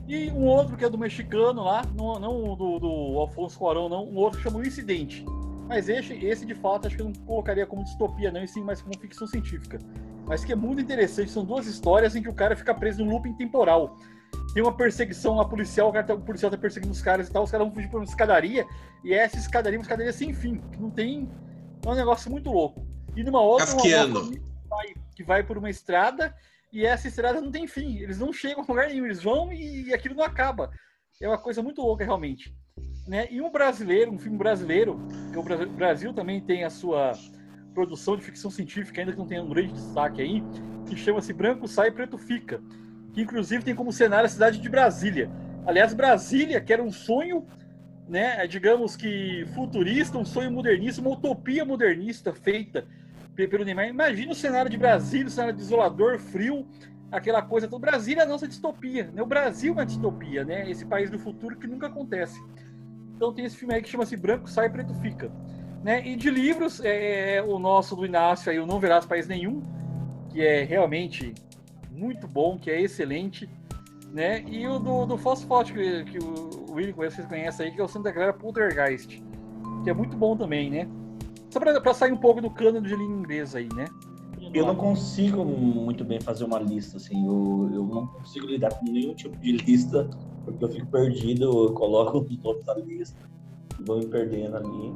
[0.08, 3.90] E um outro que é do mexicano lá, não, não o do, do Alfonso Cuarón,
[3.90, 5.26] não, um outro que chama O Incidente.
[5.68, 8.64] Mas esse, esse, de fato, acho que eu não colocaria como distopia, não, e sim
[8.64, 9.80] mais como ficção científica.
[10.28, 13.12] Mas que é muito interessante, são duas histórias em que o cara fica preso num
[13.12, 13.98] looping temporal.
[14.54, 17.32] Tem uma perseguição lá policial, o, cara tá, o policial tá perseguindo os caras e
[17.32, 18.66] tal, os caras vão fugir por uma escadaria,
[19.04, 21.30] e essa escadaria é uma escadaria sem fim, que não tem.
[21.84, 22.86] É um negócio muito louco.
[23.16, 24.12] E numa outra, uma, Kafkiano.
[24.12, 26.34] uma família que vai, que vai por uma estrada,
[26.72, 27.98] e essa estrada não tem fim.
[28.00, 30.72] Eles não chegam a lugar nenhum, eles vão e, e aquilo não acaba.
[31.22, 32.54] É uma coisa muito louca, realmente.
[33.08, 33.28] Né?
[33.30, 35.00] E um brasileiro, um filme brasileiro,
[35.36, 37.12] o Bra- o Brasil também tem a sua
[37.74, 40.44] produção de ficção científica, ainda que não tenha um grande destaque aí,
[40.88, 42.62] que chama-se Branco Sai, Preto Fica,
[43.14, 45.30] que inclusive tem como cenário a cidade de Brasília.
[45.66, 47.46] Aliás, Brasília, que era um sonho,
[48.08, 52.86] né, digamos que futurista, um sonho modernista, uma utopia modernista feita
[53.36, 53.88] pe- pelo Neymar.
[53.88, 56.68] Imagina o cenário de Brasília, o cenário desolador, frio,
[57.12, 57.86] aquela coisa toda.
[57.86, 59.22] Brasília é a nossa distopia, né?
[59.22, 60.70] O Brasil é uma distopia, né?
[60.70, 62.40] Esse país do futuro que nunca acontece.
[63.16, 65.32] Então tem esse filme aí que chama-se Branco Sai, Preto Fica.
[65.84, 66.06] Né?
[66.06, 69.62] E de livros, é, o nosso do Inácio aí, o Não Verás País Nenhum,
[70.30, 71.34] que é realmente
[71.92, 73.50] muito bom, que é excelente.
[74.12, 74.44] Né?
[74.48, 77.84] E o do, do Fosfote, que, que o Willi conhece, vocês conhecem aí, que é
[77.84, 79.22] o Santa Clara Poltergeist,
[79.84, 80.88] que é muito bom também, né?
[81.50, 83.86] Só pra sair um pouco do cano de língua inglesa aí, né?
[84.56, 88.86] Eu não consigo muito bem fazer uma lista, assim, eu, eu não consigo lidar com
[88.86, 90.10] nenhum tipo de lista,
[90.46, 93.20] porque eu fico perdido, eu coloco os nomes na lista,
[93.86, 94.94] vou me perdendo ali.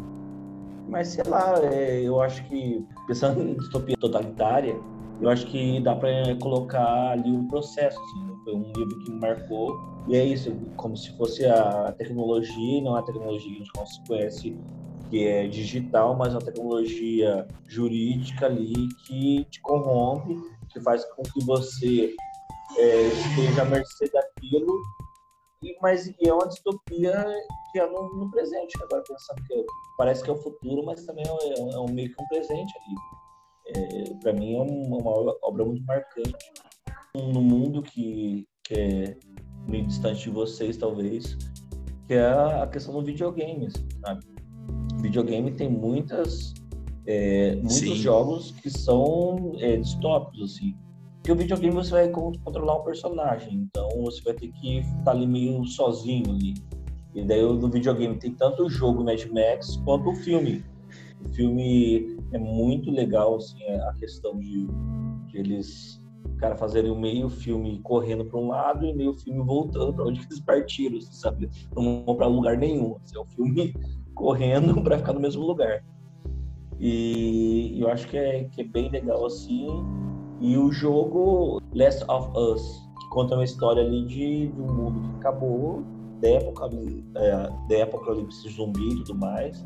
[0.88, 4.80] Mas sei lá, é, eu acho que, pensando em distopia totalitária,
[5.22, 9.20] eu acho que dá para colocar ali o processo, assim, foi um livro que me
[9.20, 13.51] marcou, e é isso, como se fosse a tecnologia, não a tecnologia.
[13.51, 14.57] Que a gente conhece
[15.10, 20.36] que é digital, mas uma tecnologia jurídica ali que te corrompe,
[20.72, 22.14] que faz com que você
[22.78, 24.80] é, esteja à mercê daquilo,
[25.64, 27.26] e, mas é uma distopia
[27.72, 29.66] que é no, no presente, agora pensando que é-
[29.97, 32.74] parece que é o futuro, mas também é, um- é um meio que um presente
[32.78, 32.95] ali.
[34.22, 36.34] Para mim é uma, uma obra muito marcante.
[37.16, 39.18] No mundo que, que é
[39.68, 41.38] meio distante de vocês, talvez,
[42.07, 44.26] que é a questão do videogame, assim, sabe?
[45.01, 46.53] Videogame tem muitas
[47.05, 47.95] é, muitos Sim.
[47.95, 50.76] jogos que são é, distópicos assim.
[51.17, 55.11] Porque o videogame você vai con- controlar um personagem então você vai ter que estar
[55.11, 56.53] ali meio sozinho ali.
[57.15, 60.63] E daí o do videogame tem tanto o jogo Mad Max quanto o filme.
[61.26, 64.67] O filme é muito legal assim a questão de,
[65.28, 65.99] de eles
[66.40, 70.40] cara fazerem meio filme correndo para um lado e meio filme voltando para onde eles
[70.40, 73.74] partiram você sabe não vão para lugar nenhum assim, é o filme
[74.16, 75.84] correndo para ficar no mesmo lugar.
[76.80, 79.68] E eu acho que é, que é bem legal assim.
[80.40, 85.02] E o jogo Last of Us, que conta uma história ali de, de um mundo
[85.02, 85.84] que acabou,
[86.22, 86.70] da época,
[87.16, 89.66] é, da apocalipse zumbi e tudo mais.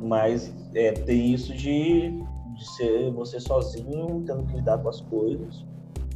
[0.00, 5.64] Mas é, tem isso de, de ser você sozinho, tendo que lidar com as coisas.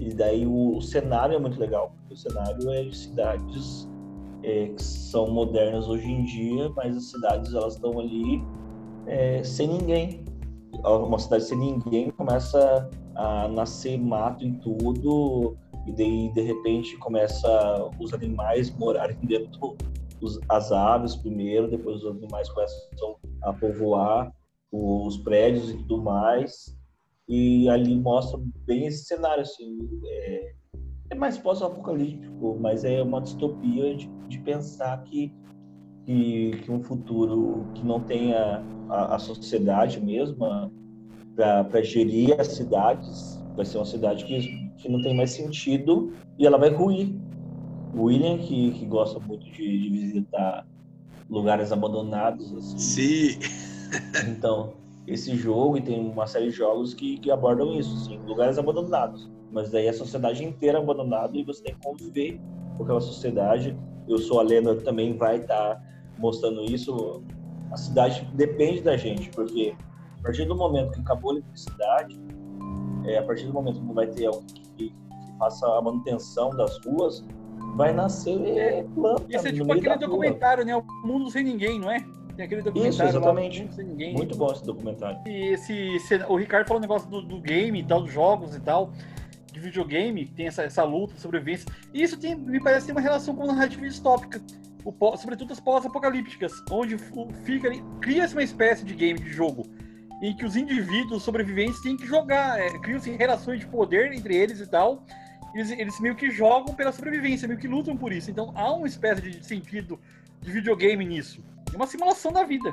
[0.00, 3.88] E daí o, o cenário é muito legal, porque o cenário é de cidades
[4.42, 8.42] é, que são modernas hoje em dia, mas as cidades elas estão ali
[9.06, 10.24] é, sem ninguém.
[10.84, 17.90] Uma cidade sem ninguém começa a nascer mato em tudo e daí de repente começa
[18.00, 19.76] os animais morarem dentro
[20.20, 24.32] dos, as aves primeiro, depois os animais começam a povoar
[24.72, 26.76] os prédios e tudo mais
[27.28, 30.54] e ali mostra bem esse cenário assim é,
[31.10, 35.32] é mais pós-apocalíptico, mas é uma distopia de, de pensar que,
[36.04, 40.70] que, que um futuro que não tenha a, a sociedade mesma
[41.36, 46.46] para gerir as cidades vai ser uma cidade que, que não tem mais sentido e
[46.46, 47.14] ela vai ruir.
[47.94, 50.66] O William, que, que gosta muito de, de visitar
[51.30, 52.52] lugares abandonados.
[52.52, 52.78] Assim.
[52.78, 53.38] Sim.
[54.28, 54.74] Então,
[55.06, 59.30] esse jogo, e tem uma série de jogos que, que abordam isso, assim, lugares abandonados.
[59.52, 62.40] Mas daí a sociedade inteira abandonada e você tem que conviver
[62.76, 63.78] com aquela sociedade.
[64.08, 65.82] Eu sou a Lena também vai estar tá
[66.18, 67.22] mostrando isso.
[67.70, 69.74] A cidade depende da gente, porque
[70.18, 72.20] a partir do momento que acabou a eletricidade,
[73.04, 74.46] é, a partir do momento que não vai ter alguém
[74.76, 74.94] que, que
[75.38, 77.24] faça a manutenção das ruas,
[77.76, 79.24] vai nascer é, planta.
[79.28, 80.76] Esse é tipo aquele documentário, né?
[80.76, 81.98] O Mundo Sem Ninguém, não é?
[82.36, 83.68] Tem aquele documentário Isso, exatamente.
[83.76, 84.12] Lá.
[84.12, 85.18] Muito bom esse documentário.
[85.26, 88.54] E esse, esse, o Ricardo falou um negócio do, do game e tal, dos jogos
[88.56, 88.92] e tal,
[89.52, 91.66] de videogame, tem essa, essa luta, sobrevivência.
[91.92, 94.40] E isso tem, me parece ter uma relação com a narrativa distópica.
[94.84, 96.98] O, sobretudo as pós-apocalípticas, onde
[97.44, 97.70] fica
[98.00, 99.64] cria-se uma espécie de game, de jogo,
[100.20, 104.60] em que os indivíduos sobreviventes têm que jogar, é, criam-se relações de poder entre eles
[104.60, 105.04] e tal,
[105.54, 108.30] eles, eles meio que jogam pela sobrevivência, meio que lutam por isso.
[108.30, 109.98] Então há uma espécie de sentido
[110.40, 111.42] de videogame nisso.
[111.74, 112.72] É uma simulação da vida.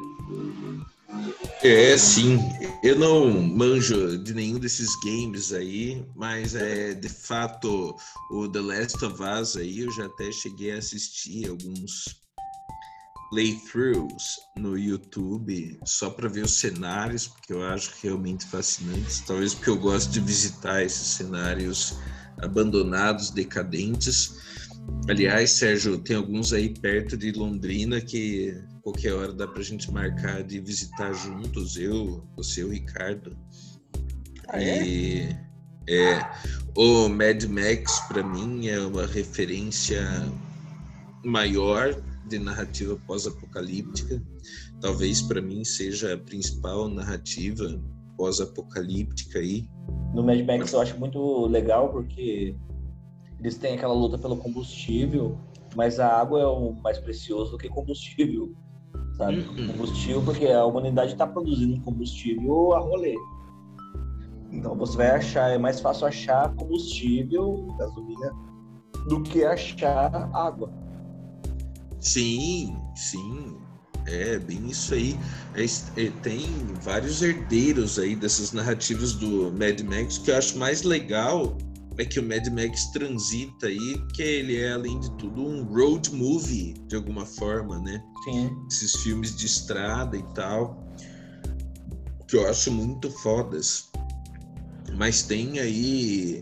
[1.63, 2.37] É, sim.
[2.83, 7.95] Eu não manjo de nenhum desses games aí, mas é de fato
[8.29, 12.21] o The Last of Us aí, eu já até cheguei a assistir alguns
[13.31, 19.21] playthroughs no YouTube só para ver os cenários, porque eu acho realmente fascinantes.
[19.21, 21.95] Talvez porque eu gosto de visitar esses cenários
[22.37, 24.35] abandonados, decadentes.
[25.09, 29.91] Aliás, Sérgio, tem alguns aí perto de Londrina que qualquer hora dá para a gente
[29.91, 33.37] marcar de visitar juntos, eu, você e o Ricardo.
[34.47, 34.85] Ah, é?
[34.85, 35.35] E,
[35.87, 36.19] é,
[36.75, 40.01] o Mad Max para mim é uma referência
[41.23, 41.93] maior
[42.27, 44.21] de narrativa pós-apocalíptica.
[44.79, 47.79] Talvez para mim seja a principal narrativa
[48.17, 49.67] pós-apocalíptica aí.
[50.13, 52.55] No Mad Max eu acho muito legal porque
[53.39, 55.37] eles têm aquela luta pelo combustível,
[55.75, 58.55] mas a água é o mais precioso do que combustível,
[59.21, 59.39] sabe?
[59.41, 59.67] Uhum.
[59.67, 63.15] Combustível porque a humanidade está produzindo combustível a rolê.
[64.51, 68.33] Então você vai achar, é mais fácil achar combustível, gasolina,
[69.07, 70.71] do que achar água.
[71.99, 73.55] Sim, sim.
[74.07, 75.15] É, bem isso aí.
[75.53, 76.41] É, é, tem
[76.81, 81.55] vários herdeiros aí dessas narrativas do Mad Max que eu acho mais legal
[81.97, 86.13] é que o Mad Max transita aí, que ele é, além de tudo, um road
[86.13, 88.03] movie, de alguma forma, né?
[88.23, 88.49] Sim.
[88.69, 90.87] Esses filmes de estrada e tal,
[92.27, 93.89] que eu acho muito fodas.
[94.95, 96.41] Mas tem aí,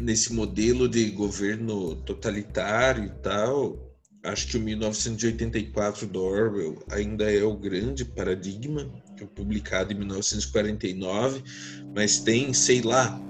[0.00, 3.78] nesse modelo de governo totalitário e tal,
[4.22, 9.96] acho que o 1984 do Orwell ainda é o grande paradigma, que é publicado em
[9.96, 11.42] 1949,
[11.94, 13.20] mas tem, sei lá,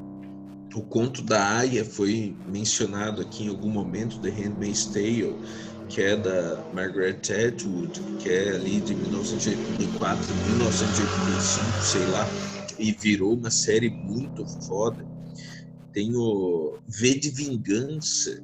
[0.74, 5.36] o conto da Aya foi mencionado aqui em algum momento, The Handmaid's Tale,
[5.88, 12.26] que é da Margaret Atwood, que é ali de 1984, 1985, sei lá,
[12.78, 15.06] e virou uma série muito foda.
[15.92, 18.42] Tem o V de Vingança,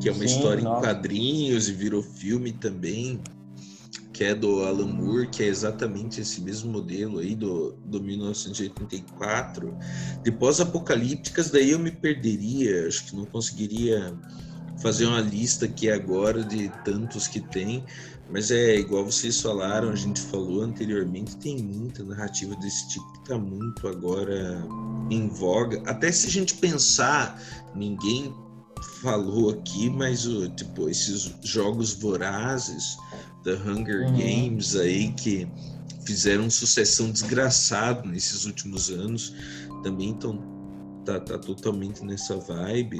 [0.00, 0.78] que é uma Sim, história nossa.
[0.78, 3.20] em quadrinhos e virou filme também,
[4.16, 9.76] que é do Alan Moore, que é exatamente esse mesmo modelo aí do, do 1984.
[10.22, 14.18] De pós-apocalípticas, daí eu me perderia, acho que não conseguiria
[14.80, 17.84] fazer uma lista aqui agora de tantos que tem,
[18.30, 23.18] mas é igual vocês falaram, a gente falou anteriormente, tem muita narrativa desse tipo que
[23.18, 24.66] está muito agora
[25.10, 25.82] em voga.
[25.84, 27.38] Até se a gente pensar,
[27.74, 28.34] ninguém
[29.02, 32.96] falou aqui, mas tipo, esses jogos vorazes,
[33.46, 34.16] The Hunger Uhum.
[34.16, 35.46] Games aí, que
[36.04, 39.32] fizeram sucessão desgraçada nesses últimos anos,
[39.84, 40.42] também estão
[41.04, 42.98] tá, tá totalmente nessa vibe.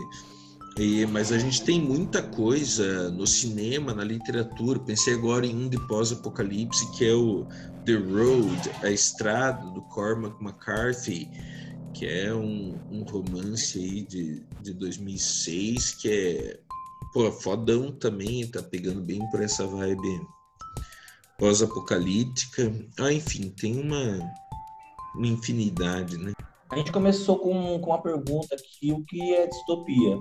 [0.79, 4.79] E, mas a gente tem muita coisa no cinema, na literatura.
[4.79, 7.45] Pensei agora em um de pós-apocalipse, que é o
[7.85, 11.29] The Road, A Estrada, do Cormac McCarthy,
[11.93, 16.61] que é um, um romance aí de, de 2006, que é
[17.13, 20.36] pô, fodão também, tá pegando bem por essa vibe
[21.39, 22.73] pós-apocalíptica.
[22.99, 24.33] Ah, enfim, tem uma,
[25.15, 26.33] uma infinidade, né?
[26.71, 30.19] A gente começou com, com uma pergunta aqui, o que é distopia?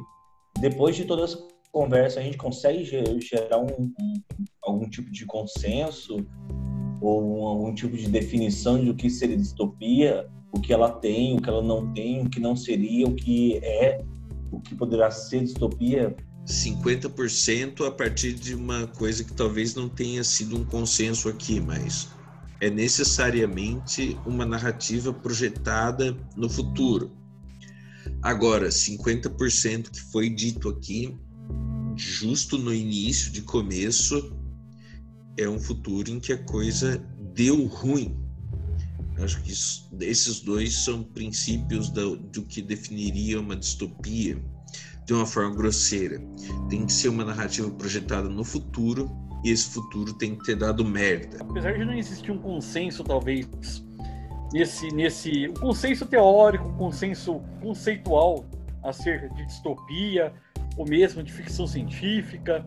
[0.59, 1.37] Depois de toda essa
[1.71, 3.65] conversa, a gente consegue ge- gerar um,
[3.99, 4.21] um-
[4.63, 6.17] algum tipo de consenso
[7.01, 11.41] ou um- algum tipo de definição do que seria distopia, o que ela tem, o
[11.41, 14.01] que ela não tem, o que não seria, o que é,
[14.51, 16.15] o que poderá ser distopia?
[16.45, 22.07] 50% a partir de uma coisa que talvez não tenha sido um consenso aqui, mas
[22.61, 27.11] é necessariamente uma narrativa projetada no futuro.
[28.21, 31.17] Agora, 50% que foi dito aqui,
[31.95, 34.35] justo no início, de começo,
[35.37, 38.15] é um futuro em que a coisa deu ruim.
[39.17, 44.41] Acho que isso, esses dois são princípios do, do que definiria uma distopia
[45.05, 46.19] de uma forma grosseira.
[46.69, 49.09] Tem que ser uma narrativa projetada no futuro
[49.43, 51.37] e esse futuro tem que ter dado merda.
[51.39, 53.47] Apesar de não existir um consenso, talvez,
[54.51, 58.45] nesse, nesse um consenso teórico, um consenso conceitual
[58.83, 60.33] acerca de distopia,
[60.77, 62.65] ou mesmo de ficção científica,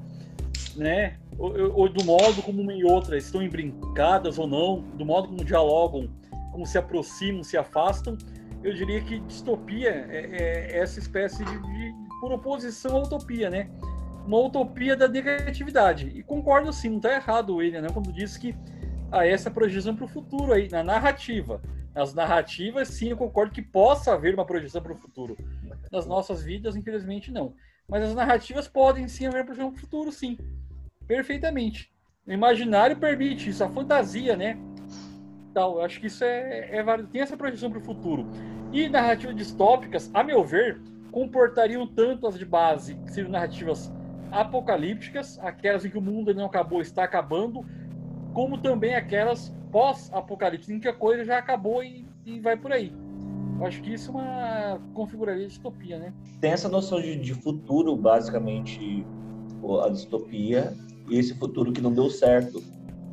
[0.77, 1.17] né?
[1.37, 5.45] Ou, ou, do modo como uma e outra estão embrincadas ou não, do modo como
[5.45, 6.09] dialogam,
[6.53, 8.17] como se aproximam, se afastam,
[8.63, 13.71] eu diria que distopia é, é essa espécie de, de, por oposição à utopia, né?
[14.27, 16.09] Uma utopia da negatividade.
[16.15, 17.89] E concordo sim, não está errado o William, né?
[17.93, 18.55] Quando diz que
[19.11, 21.61] há essa projeção para o futuro aí, na narrativa.
[21.95, 25.37] Nas narrativas, sim, eu concordo que possa haver uma projeção para o futuro.
[25.91, 27.55] Nas nossas vidas, infelizmente, não.
[27.89, 30.37] Mas as narrativas podem sim haver projeção para o futuro, sim.
[31.07, 31.91] Perfeitamente.
[32.27, 34.59] O imaginário permite isso, a fantasia, né?
[35.55, 37.09] Tal, eu acho que isso é, é válido.
[37.09, 38.27] Tem essa projeção para o futuro.
[38.71, 40.79] E narrativas distópicas, a meu ver,
[41.11, 43.93] comportariam tanto as de base, que seriam narrativas
[44.31, 47.65] apocalípticas, aquelas em que o mundo não acabou, está acabando,
[48.33, 52.93] como também aquelas pós-apocalípticas, em que a coisa já acabou e, e vai por aí.
[53.59, 56.13] Eu acho que isso é uma configuraria distopia, né?
[56.41, 59.05] Tem essa noção de, de futuro, basicamente,
[59.85, 60.73] a distopia,
[61.11, 62.63] e esse futuro que não deu certo.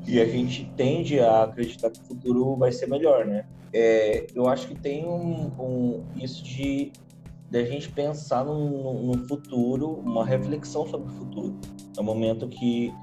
[0.08, 3.46] E a gente tende a acreditar que o futuro vai ser melhor, né?
[3.74, 6.92] É, eu acho que tem um, um isso de
[7.56, 11.56] da gente pensar no, no, futuro, uma reflexão sobre o futuro.
[11.98, 12.94] É um momento que,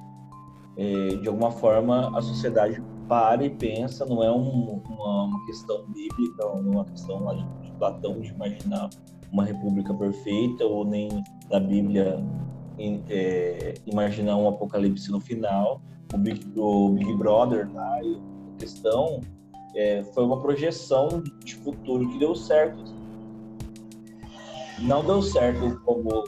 [0.77, 5.87] é, de alguma forma, a sociedade para e pensa, não é um, uma, uma, questão
[5.87, 8.91] bíblica, uma questão de, de, Platão de imaginar
[9.33, 11.09] uma república perfeita, ou nem
[11.49, 12.23] da Bíblia
[13.09, 15.81] é, imaginar um apocalipse no final.
[16.13, 18.01] O Big, o Big Brother, tá?
[18.01, 19.23] a questão
[19.75, 23.02] é, foi uma projeção de futuro que deu certo
[24.83, 26.25] não deu certo como,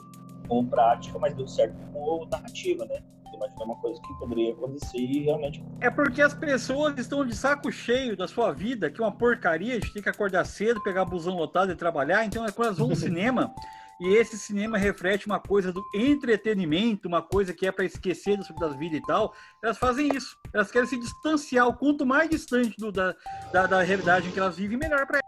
[0.48, 3.02] como prática, mas deu certo como narrativa, né?
[3.34, 5.64] Imagina uma coisa que poderia acontecer e realmente.
[5.80, 9.72] É porque as pessoas estão de saco cheio da sua vida, que é uma porcaria,
[9.72, 12.24] a gente tem que acordar cedo, pegar busão lotado e trabalhar.
[12.24, 13.52] Então, é quando elas vão no cinema,
[14.00, 18.48] e esse cinema reflete uma coisa do entretenimento, uma coisa que é para esquecer das,
[18.48, 20.36] das vidas e tal, elas fazem isso.
[20.52, 21.68] Elas querem se distanciar.
[21.68, 23.14] O quanto mais distante do, da,
[23.52, 25.20] da, da realidade em que elas vivem, melhor para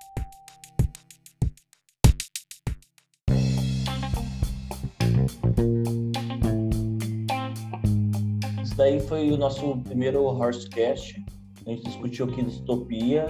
[8.77, 11.25] daí foi o nosso primeiro Horsecast.
[11.67, 13.27] A gente discutiu aqui distopia.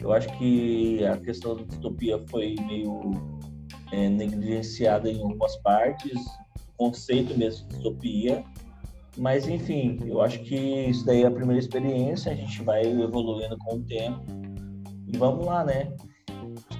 [0.00, 3.12] Eu acho que a questão da distopia foi meio
[3.92, 6.18] é, negligenciada em algumas partes,
[6.72, 8.44] o conceito mesmo de distopia.
[9.16, 13.56] Mas, enfim, eu acho que isso daí é a primeira experiência, a gente vai evoluindo
[13.58, 14.24] com o tempo.
[15.06, 15.92] E vamos lá, né?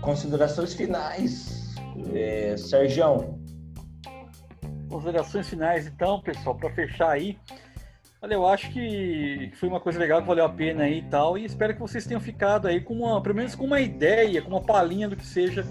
[0.00, 1.74] Considerações finais.
[2.14, 2.56] É,
[4.90, 7.38] considerações finais, então, pessoal, para fechar aí.
[8.22, 11.38] Olha, eu acho que foi uma coisa legal que valeu a pena aí e tal,
[11.38, 14.50] e espero que vocês tenham ficado aí com uma, pelo menos com uma ideia, com
[14.50, 15.64] uma palhinha do que seja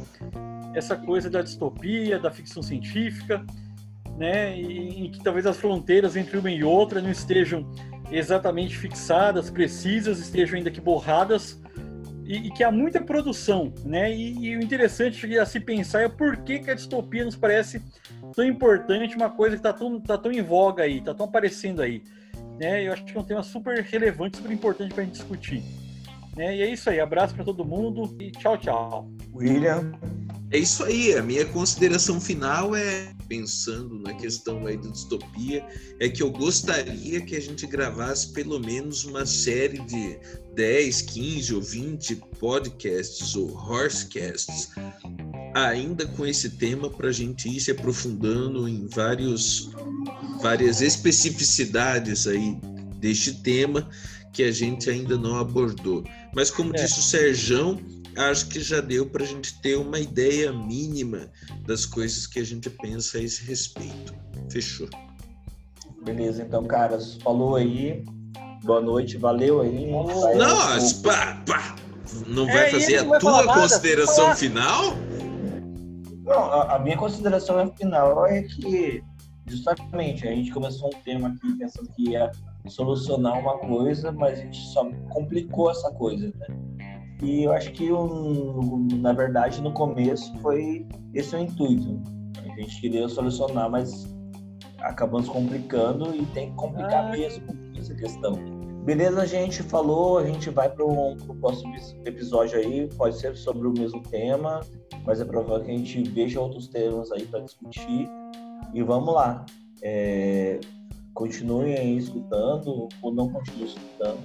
[0.73, 3.45] essa coisa da distopia, da ficção científica,
[4.17, 7.71] né, e, e que talvez as fronteiras entre uma e outra não estejam
[8.11, 11.61] exatamente fixadas, precisas, estejam ainda que borradas,
[12.25, 16.09] e, e que há muita produção, né, e, e o interessante a se pensar é
[16.09, 17.79] por que, que a distopia nos parece
[18.35, 21.83] tão importante, uma coisa que está tão, tá tão em voga aí, está tão aparecendo
[21.83, 22.01] aí.
[22.59, 22.85] Né?
[22.85, 25.63] Eu acho que é um tema super relevante, super importante para a gente discutir.
[26.35, 26.57] Né?
[26.57, 29.09] E é isso aí, abraço para todo mundo e tchau, tchau.
[29.33, 29.91] William.
[30.51, 35.63] É isso aí, a minha consideração final é, pensando na questão aí da distopia,
[35.99, 40.19] é que eu gostaria que a gente gravasse pelo menos uma série de
[40.55, 44.71] 10, 15 ou 20 podcasts ou horsecasts
[45.53, 49.71] ainda com esse tema para a gente ir se aprofundando em vários,
[50.41, 52.57] várias especificidades aí
[52.97, 53.89] deste tema
[54.33, 56.03] que a gente ainda não abordou.
[56.33, 56.81] Mas como é.
[56.81, 57.79] disse o Serjão,
[58.15, 61.29] acho que já deu para a gente ter uma ideia mínima
[61.65, 64.13] das coisas que a gente pensa a esse respeito.
[64.49, 64.89] Fechou.
[66.03, 68.03] Beleza, então, caras, falou aí.
[68.63, 69.85] Boa noite, valeu aí.
[69.85, 71.75] Não, pá, pá.
[72.27, 74.97] não vai é, fazer a tua consideração final?
[76.29, 79.03] Não, a, a minha consideração final é que,
[79.47, 82.31] justamente, a gente começou um tema aqui pensando que ia
[82.67, 86.47] solucionar uma coisa, mas a gente só complicou essa coisa, né?
[87.23, 91.99] E eu acho que, um, na verdade, no começo foi esse o intuito.
[92.37, 94.07] A gente queria solucionar, mas
[94.81, 97.43] acabamos complicando e tem que complicar ah, mesmo.
[97.75, 98.58] essa questão.
[98.89, 101.75] Beleza, a gente falou, a gente vai para o próximo
[102.05, 104.61] episódio aí, pode ser sobre o mesmo tema,
[105.05, 108.09] mas é provável que a gente veja outros temas aí para discutir.
[108.73, 109.45] E vamos lá.
[109.83, 110.59] É,
[111.13, 114.17] continuem aí escutando ou não continuem escutando.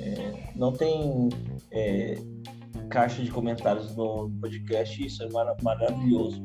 [0.00, 1.28] É, não tem
[1.70, 2.18] é,
[2.90, 6.42] caixa de comentários no podcast, isso é mar maravilhoso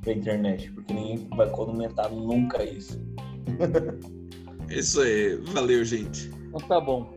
[0.00, 3.00] para a internet, porque ninguém vai comentar nunca isso.
[4.68, 6.30] Isso aí, valeu, gente.
[6.48, 7.12] Então tá bom.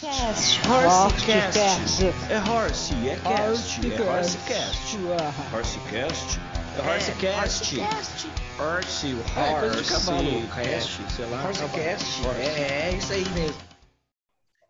[0.00, 0.60] Cast.
[0.68, 2.04] Horsecast.
[2.30, 4.96] É Horse, é cast, é Horsecast.
[4.96, 5.48] Horsecast.
[5.52, 6.40] Horsecast.
[6.76, 7.80] É Horsecast.
[7.80, 8.28] Horsecast.
[8.58, 10.48] Horse, É, horse, cavalo.
[10.54, 11.44] cast, sei lá.
[11.44, 12.26] Horsecast.
[12.26, 12.40] Horse.
[12.40, 13.60] É, é isso aí mesmo.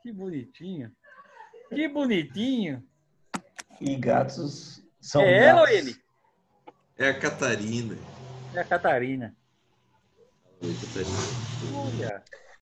[0.02, 0.90] Que bonitinho.
[1.70, 2.82] Que bonitinho.
[3.80, 5.20] E gatos são.
[5.22, 5.78] é ela ou gatos.
[5.80, 5.96] ele?
[6.98, 7.96] É a Catarina.
[8.54, 9.35] É a Catarina.
[10.62, 11.18] Oi, Catarina.
[11.74, 12.22] Olha.